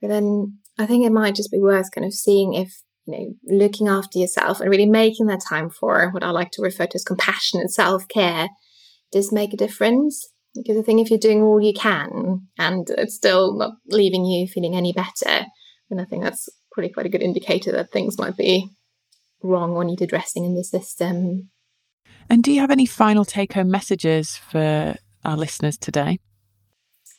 But 0.00 0.08
then 0.08 0.58
i 0.78 0.86
think 0.86 1.04
it 1.04 1.12
might 1.12 1.34
just 1.34 1.52
be 1.52 1.58
worth 1.58 1.90
kind 1.92 2.04
of 2.04 2.12
seeing 2.12 2.54
if 2.54 2.82
you 3.06 3.12
know 3.12 3.56
looking 3.58 3.88
after 3.88 4.18
yourself 4.18 4.60
and 4.60 4.70
really 4.70 4.86
making 4.86 5.26
that 5.26 5.40
time 5.48 5.70
for 5.70 6.10
what 6.10 6.24
i 6.24 6.30
like 6.30 6.50
to 6.50 6.62
refer 6.62 6.86
to 6.86 6.96
as 6.96 7.04
compassionate 7.04 7.70
self-care 7.70 8.48
does 9.12 9.32
make 9.32 9.52
a 9.52 9.56
difference. 9.56 10.28
Because 10.54 10.78
i 10.78 10.82
think 10.82 11.00
if 11.00 11.10
you're 11.10 11.18
doing 11.18 11.42
all 11.42 11.60
you 11.60 11.72
can 11.72 12.46
and 12.58 12.88
it's 12.90 13.16
still 13.16 13.56
not 13.56 13.72
leaving 13.88 14.24
you 14.24 14.46
feeling 14.46 14.76
any 14.76 14.92
better 14.92 15.46
then 15.90 15.98
i 15.98 16.04
think 16.04 16.22
that's 16.22 16.48
probably 16.72 16.92
quite 16.92 17.06
a 17.06 17.08
good 17.08 17.22
indicator 17.22 17.72
that 17.72 17.90
things 17.90 18.18
might 18.18 18.36
be 18.36 18.68
wrong 19.42 19.72
or 19.72 19.84
need 19.84 20.00
addressing 20.00 20.44
in 20.44 20.54
the 20.54 20.64
system 20.64 21.50
and 22.28 22.42
do 22.42 22.52
you 22.52 22.60
have 22.60 22.70
any 22.70 22.86
final 22.86 23.24
take 23.24 23.52
home 23.52 23.70
messages 23.70 24.36
for 24.36 24.96
our 25.24 25.36
listeners 25.36 25.78
today? 25.78 26.18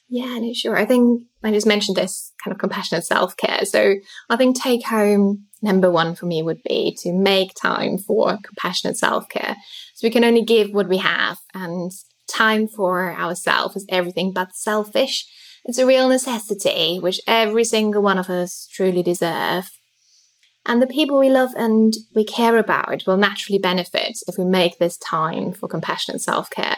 Yeah, 0.07 0.37
no, 0.37 0.53
sure. 0.53 0.77
I 0.77 0.85
think 0.85 1.23
I 1.43 1.51
just 1.51 1.65
mentioned 1.65 1.97
this 1.97 2.31
kind 2.43 2.53
of 2.53 2.59
compassionate 2.59 3.05
self 3.05 3.35
care. 3.37 3.65
So 3.65 3.95
I 4.29 4.35
think 4.35 4.55
take 4.55 4.85
home 4.85 5.45
number 5.61 5.89
one 5.89 6.15
for 6.15 6.27
me 6.27 6.43
would 6.43 6.61
be 6.63 6.95
to 7.01 7.11
make 7.11 7.53
time 7.55 7.97
for 7.97 8.37
compassionate 8.43 8.97
self 8.97 9.27
care. 9.29 9.55
So 9.95 10.07
we 10.07 10.11
can 10.11 10.23
only 10.23 10.43
give 10.43 10.69
what 10.71 10.89
we 10.89 10.97
have, 10.97 11.39
and 11.53 11.91
time 12.27 12.67
for 12.67 13.11
ourselves 13.13 13.75
is 13.75 13.85
everything 13.89 14.31
but 14.31 14.55
selfish. 14.55 15.25
It's 15.65 15.79
a 15.79 15.85
real 15.85 16.07
necessity, 16.07 16.99
which 16.99 17.19
every 17.25 17.63
single 17.63 18.03
one 18.03 18.19
of 18.19 18.29
us 18.29 18.67
truly 18.71 19.01
deserve. 19.01 19.71
And 20.65 20.81
the 20.81 20.87
people 20.87 21.19
we 21.19 21.29
love 21.29 21.51
and 21.55 21.93
we 22.15 22.23
care 22.23 22.57
about 22.57 23.03
will 23.05 23.17
naturally 23.17 23.59
benefit 23.59 24.17
if 24.27 24.37
we 24.37 24.45
make 24.45 24.79
this 24.79 24.97
time 24.97 25.53
for 25.53 25.67
compassionate 25.67 26.21
self 26.21 26.49
care. 26.49 26.77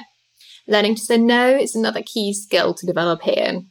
Learning 0.67 0.95
to 0.95 1.01
say 1.01 1.17
no 1.17 1.55
is 1.55 1.75
another 1.75 2.03
key 2.05 2.33
skill 2.33 2.73
to 2.73 2.85
develop 2.85 3.21
here. 3.21 3.61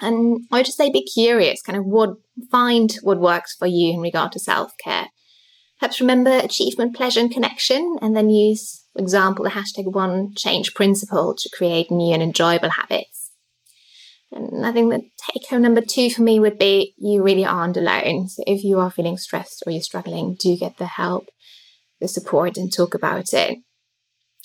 And 0.00 0.40
I 0.50 0.58
would 0.58 0.66
just 0.66 0.78
say 0.78 0.90
be 0.90 1.04
curious, 1.04 1.62
kind 1.62 1.78
of 1.78 1.84
what 1.84 2.10
find 2.50 2.92
what 3.02 3.20
works 3.20 3.54
for 3.56 3.66
you 3.66 3.92
in 3.92 4.00
regard 4.00 4.32
to 4.32 4.40
self 4.40 4.72
care. 4.82 5.08
Perhaps 5.78 6.00
remember 6.00 6.30
achievement, 6.38 6.96
pleasure, 6.96 7.20
and 7.20 7.30
connection, 7.30 7.98
and 8.02 8.16
then 8.16 8.30
use, 8.30 8.84
for 8.92 9.00
example, 9.00 9.44
the 9.44 9.50
hashtag 9.50 9.92
one 9.92 10.34
change 10.36 10.74
principle 10.74 11.36
to 11.36 11.50
create 11.56 11.90
new 11.90 12.12
and 12.12 12.22
enjoyable 12.22 12.70
habits. 12.70 13.17
And 14.30 14.66
I 14.66 14.72
think 14.72 14.92
the 14.92 15.00
take 15.32 15.48
home 15.48 15.62
number 15.62 15.80
two 15.80 16.10
for 16.10 16.22
me 16.22 16.38
would 16.38 16.58
be 16.58 16.94
you 16.98 17.22
really 17.22 17.44
aren't 17.44 17.76
alone. 17.76 18.28
So 18.28 18.42
if 18.46 18.62
you 18.62 18.78
are 18.78 18.90
feeling 18.90 19.16
stressed 19.16 19.62
or 19.66 19.72
you're 19.72 19.82
struggling, 19.82 20.36
do 20.38 20.56
get 20.56 20.76
the 20.76 20.86
help, 20.86 21.28
the 22.00 22.08
support, 22.08 22.56
and 22.56 22.72
talk 22.72 22.94
about 22.94 23.32
it. 23.32 23.58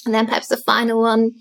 And 0.06 0.14
then 0.14 0.26
perhaps 0.26 0.48
the 0.48 0.58
final 0.58 1.02
one, 1.02 1.32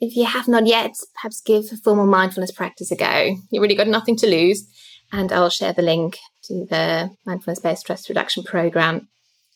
if 0.00 0.16
you 0.16 0.24
have 0.24 0.48
not 0.48 0.66
yet, 0.66 0.92
perhaps 1.14 1.40
give 1.40 1.64
a 1.72 1.76
formal 1.76 2.06
mindfulness 2.06 2.52
practice 2.52 2.90
a 2.90 2.96
go. 2.96 3.36
You 3.50 3.60
really 3.60 3.74
got 3.74 3.88
nothing 3.88 4.16
to 4.18 4.26
lose. 4.26 4.66
And 5.12 5.32
I'll 5.32 5.50
share 5.50 5.72
the 5.72 5.82
link 5.82 6.18
to 6.44 6.66
the 6.70 7.10
mindfulness 7.26 7.58
based 7.58 7.80
stress 7.82 8.08
reduction 8.08 8.44
program. 8.44 9.08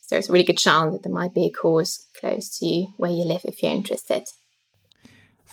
So 0.03 0.16
it's 0.16 0.29
a 0.29 0.33
really 0.33 0.44
good 0.44 0.59
chance 0.59 0.92
that 0.92 1.05
there 1.05 1.12
might 1.12 1.33
be 1.33 1.47
a 1.47 1.53
course 1.53 2.07
close 2.20 2.59
to 2.59 2.66
you 2.66 2.88
where 2.97 3.11
you 3.11 3.25
live 3.25 3.42
if 3.44 3.62
you're 3.62 3.73
interested. 3.73 4.25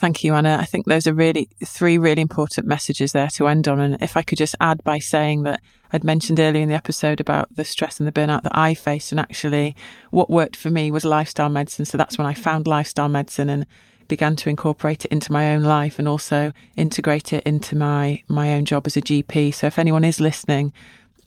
Thank 0.01 0.23
you, 0.23 0.33
Anna. 0.33 0.57
I 0.59 0.65
think 0.65 0.87
those 0.87 1.05
are 1.05 1.13
really 1.13 1.47
three 1.63 1.99
really 1.99 2.23
important 2.23 2.65
messages 2.65 3.11
there 3.11 3.27
to 3.35 3.47
end 3.47 3.67
on. 3.67 3.79
And 3.79 4.01
if 4.01 4.17
I 4.17 4.23
could 4.23 4.39
just 4.39 4.55
add 4.59 4.83
by 4.83 4.97
saying 4.97 5.43
that 5.43 5.61
I'd 5.93 6.03
mentioned 6.03 6.39
earlier 6.39 6.63
in 6.63 6.69
the 6.69 6.75
episode 6.75 7.19
about 7.19 7.55
the 7.55 7.63
stress 7.63 7.99
and 7.99 8.07
the 8.07 8.11
burnout 8.11 8.41
that 8.41 8.57
I 8.57 8.73
faced, 8.73 9.11
and 9.11 9.19
actually 9.19 9.75
what 10.09 10.27
worked 10.27 10.55
for 10.55 10.71
me 10.71 10.89
was 10.89 11.05
lifestyle 11.05 11.49
medicine. 11.49 11.85
So 11.85 11.99
that's 11.99 12.17
when 12.17 12.25
I 12.25 12.33
found 12.33 12.65
lifestyle 12.65 13.09
medicine 13.09 13.47
and 13.47 13.67
began 14.07 14.35
to 14.37 14.49
incorporate 14.49 15.05
it 15.05 15.11
into 15.11 15.31
my 15.31 15.53
own 15.53 15.61
life 15.61 15.99
and 15.99 16.07
also 16.07 16.51
integrate 16.75 17.31
it 17.31 17.43
into 17.43 17.75
my 17.75 18.23
my 18.27 18.55
own 18.55 18.65
job 18.65 18.87
as 18.87 18.97
a 18.97 19.03
GP. 19.03 19.53
So 19.53 19.67
if 19.67 19.77
anyone 19.77 20.03
is 20.03 20.19
listening 20.19 20.73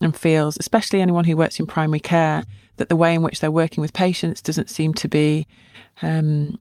and 0.00 0.16
feels, 0.16 0.56
especially 0.58 1.00
anyone 1.00 1.26
who 1.26 1.37
works 1.37 1.60
in 1.60 1.68
primary 1.68 2.00
care, 2.00 2.42
that 2.78 2.88
the 2.88 2.96
way 2.96 3.14
in 3.14 3.22
which 3.22 3.38
they're 3.38 3.52
working 3.52 3.82
with 3.82 3.92
patients 3.92 4.42
doesn't 4.42 4.68
seem 4.68 4.94
to 4.94 5.06
be 5.06 5.46
um, 6.02 6.58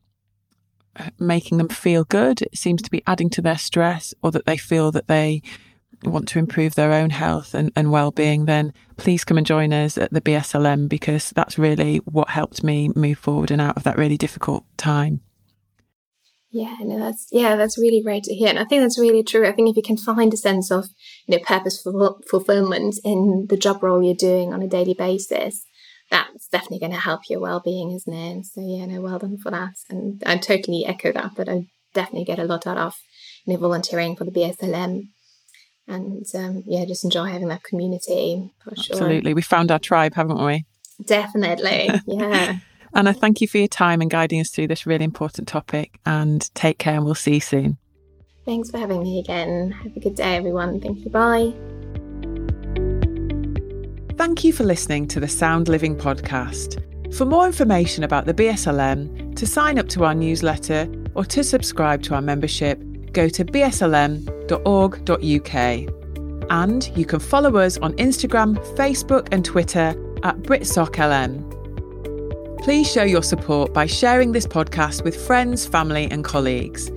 making 1.19 1.57
them 1.57 1.69
feel 1.69 2.03
good. 2.03 2.41
It 2.41 2.57
seems 2.57 2.81
to 2.83 2.91
be 2.91 3.03
adding 3.07 3.29
to 3.31 3.41
their 3.41 3.57
stress 3.57 4.13
or 4.21 4.31
that 4.31 4.45
they 4.45 4.57
feel 4.57 4.91
that 4.91 5.07
they 5.07 5.41
want 6.03 6.27
to 6.29 6.39
improve 6.39 6.75
their 6.75 6.91
own 6.91 7.09
health 7.09 7.53
and, 7.53 7.71
and 7.75 7.91
well-being, 7.91 8.45
then 8.45 8.73
please 8.97 9.23
come 9.23 9.37
and 9.37 9.47
join 9.47 9.73
us 9.73 9.97
at 9.97 10.11
the 10.11 10.21
BSLM 10.21 10.89
because 10.89 11.31
that's 11.31 11.57
really 11.57 11.97
what 11.99 12.29
helped 12.29 12.63
me 12.63 12.89
move 12.95 13.17
forward 13.17 13.51
and 13.51 13.61
out 13.61 13.77
of 13.77 13.83
that 13.83 13.97
really 13.97 14.17
difficult 14.17 14.65
time. 14.77 15.21
Yeah, 16.51 16.75
no, 16.81 16.99
that's 16.99 17.27
yeah, 17.31 17.55
that's 17.55 17.79
really 17.79 17.99
great 18.03 18.25
to 18.25 18.35
hear, 18.35 18.49
and 18.49 18.59
I 18.59 18.65
think 18.65 18.83
that's 18.83 18.99
really 18.99 19.23
true. 19.23 19.47
I 19.47 19.53
think 19.53 19.69
if 19.69 19.75
you 19.75 19.81
can 19.81 19.97
find 19.97 20.31
a 20.31 20.37
sense 20.37 20.69
of 20.69 20.85
you 21.25 21.35
know 21.35 21.43
purposeful 21.43 22.19
fulfillment 22.29 22.99
in 23.03 23.47
the 23.49 23.57
job 23.57 23.81
role 23.81 24.03
you're 24.03 24.13
doing 24.13 24.53
on 24.53 24.61
a 24.61 24.67
daily 24.67 24.93
basis, 24.93 25.65
that's 26.13 26.47
definitely 26.47 26.79
going 26.79 26.91
to 26.91 26.99
help 26.99 27.21
your 27.27 27.39
well-being, 27.39 27.91
isn't 27.91 28.13
it? 28.13 28.45
So 28.45 28.61
yeah, 28.61 28.85
no, 28.85 29.01
well 29.01 29.19
done 29.19 29.37
for 29.37 29.51
that. 29.51 29.73
And 29.89 30.21
I 30.25 30.37
totally 30.37 30.85
echo 30.85 31.11
that. 31.11 31.35
That 31.35 31.49
I 31.49 31.65
definitely 31.93 32.25
get 32.25 32.39
a 32.39 32.43
lot 32.43 32.67
out 32.67 32.77
of 32.77 32.95
you 33.45 33.53
know 33.53 33.59
volunteering 33.59 34.15
for 34.15 34.23
the 34.23 34.31
BSLM, 34.31 35.07
and 35.87 36.25
um, 36.35 36.63
yeah, 36.67 36.85
just 36.85 37.03
enjoy 37.03 37.25
having 37.25 37.47
that 37.47 37.63
community 37.63 38.51
for 38.63 38.75
sure. 38.75 38.95
Absolutely, 38.95 39.33
we 39.33 39.41
found 39.41 39.71
our 39.71 39.79
tribe, 39.79 40.13
haven't 40.13 40.43
we? 40.43 40.65
Definitely, 41.03 41.89
yeah. 42.07 42.57
Anna, 42.95 43.11
thank 43.11 43.41
you 43.41 43.47
for 43.47 43.57
your 43.57 43.67
time 43.67 44.01
and 44.01 44.11
guiding 44.11 44.39
us 44.39 44.51
through 44.51 44.67
this 44.67 44.85
really 44.85 45.03
important 45.03 45.47
topic. 45.47 45.99
And 46.05 46.53
take 46.53 46.77
care, 46.77 46.95
and 46.95 47.05
we'll 47.05 47.15
see 47.15 47.35
you 47.35 47.39
soon. 47.39 47.77
Thanks 48.45 48.69
for 48.69 48.77
having 48.77 49.01
me 49.01 49.19
again. 49.19 49.71
Have 49.71 49.97
a 49.97 49.99
good 49.99 50.15
day, 50.15 50.35
everyone. 50.35 50.79
Thank 50.79 50.99
you. 50.99 51.09
Bye. 51.09 51.82
Thank 54.23 54.45
you 54.45 54.53
for 54.53 54.63
listening 54.63 55.09
to 55.09 55.19
the 55.19 55.27
Sound 55.27 55.67
Living 55.67 55.97
podcast. 55.97 56.81
For 57.13 57.25
more 57.25 57.45
information 57.45 58.05
about 58.05 58.25
the 58.25 58.33
BSLM, 58.33 59.35
to 59.35 59.45
sign 59.45 59.77
up 59.77 59.89
to 59.89 60.05
our 60.05 60.15
newsletter, 60.15 60.89
or 61.13 61.25
to 61.25 61.43
subscribe 61.43 62.01
to 62.03 62.15
our 62.15 62.21
membership, 62.21 62.81
go 63.11 63.27
to 63.27 63.43
bslm.org.uk. 63.43 64.29
And 66.49 66.97
you 66.97 67.05
can 67.05 67.19
follow 67.19 67.57
us 67.57 67.77
on 67.79 67.91
Instagram, 67.95 68.55
Facebook, 68.77 69.27
and 69.33 69.43
Twitter 69.43 69.93
at 70.23 70.37
BritSocLM. 70.37 72.63
Please 72.63 72.89
show 72.89 73.03
your 73.03 73.23
support 73.23 73.73
by 73.73 73.85
sharing 73.85 74.31
this 74.31 74.47
podcast 74.47 75.03
with 75.03 75.17
friends, 75.27 75.65
family, 75.65 76.09
and 76.09 76.23
colleagues. 76.23 76.89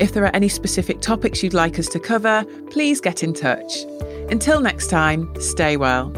If 0.00 0.14
there 0.14 0.24
are 0.24 0.34
any 0.34 0.48
specific 0.48 1.00
topics 1.00 1.44
you'd 1.44 1.54
like 1.54 1.78
us 1.78 1.86
to 1.90 2.00
cover, 2.00 2.44
please 2.70 3.00
get 3.00 3.22
in 3.22 3.34
touch. 3.34 3.84
Until 4.30 4.60
next 4.60 4.88
time, 4.88 5.32
stay 5.40 5.76
well. 5.76 6.12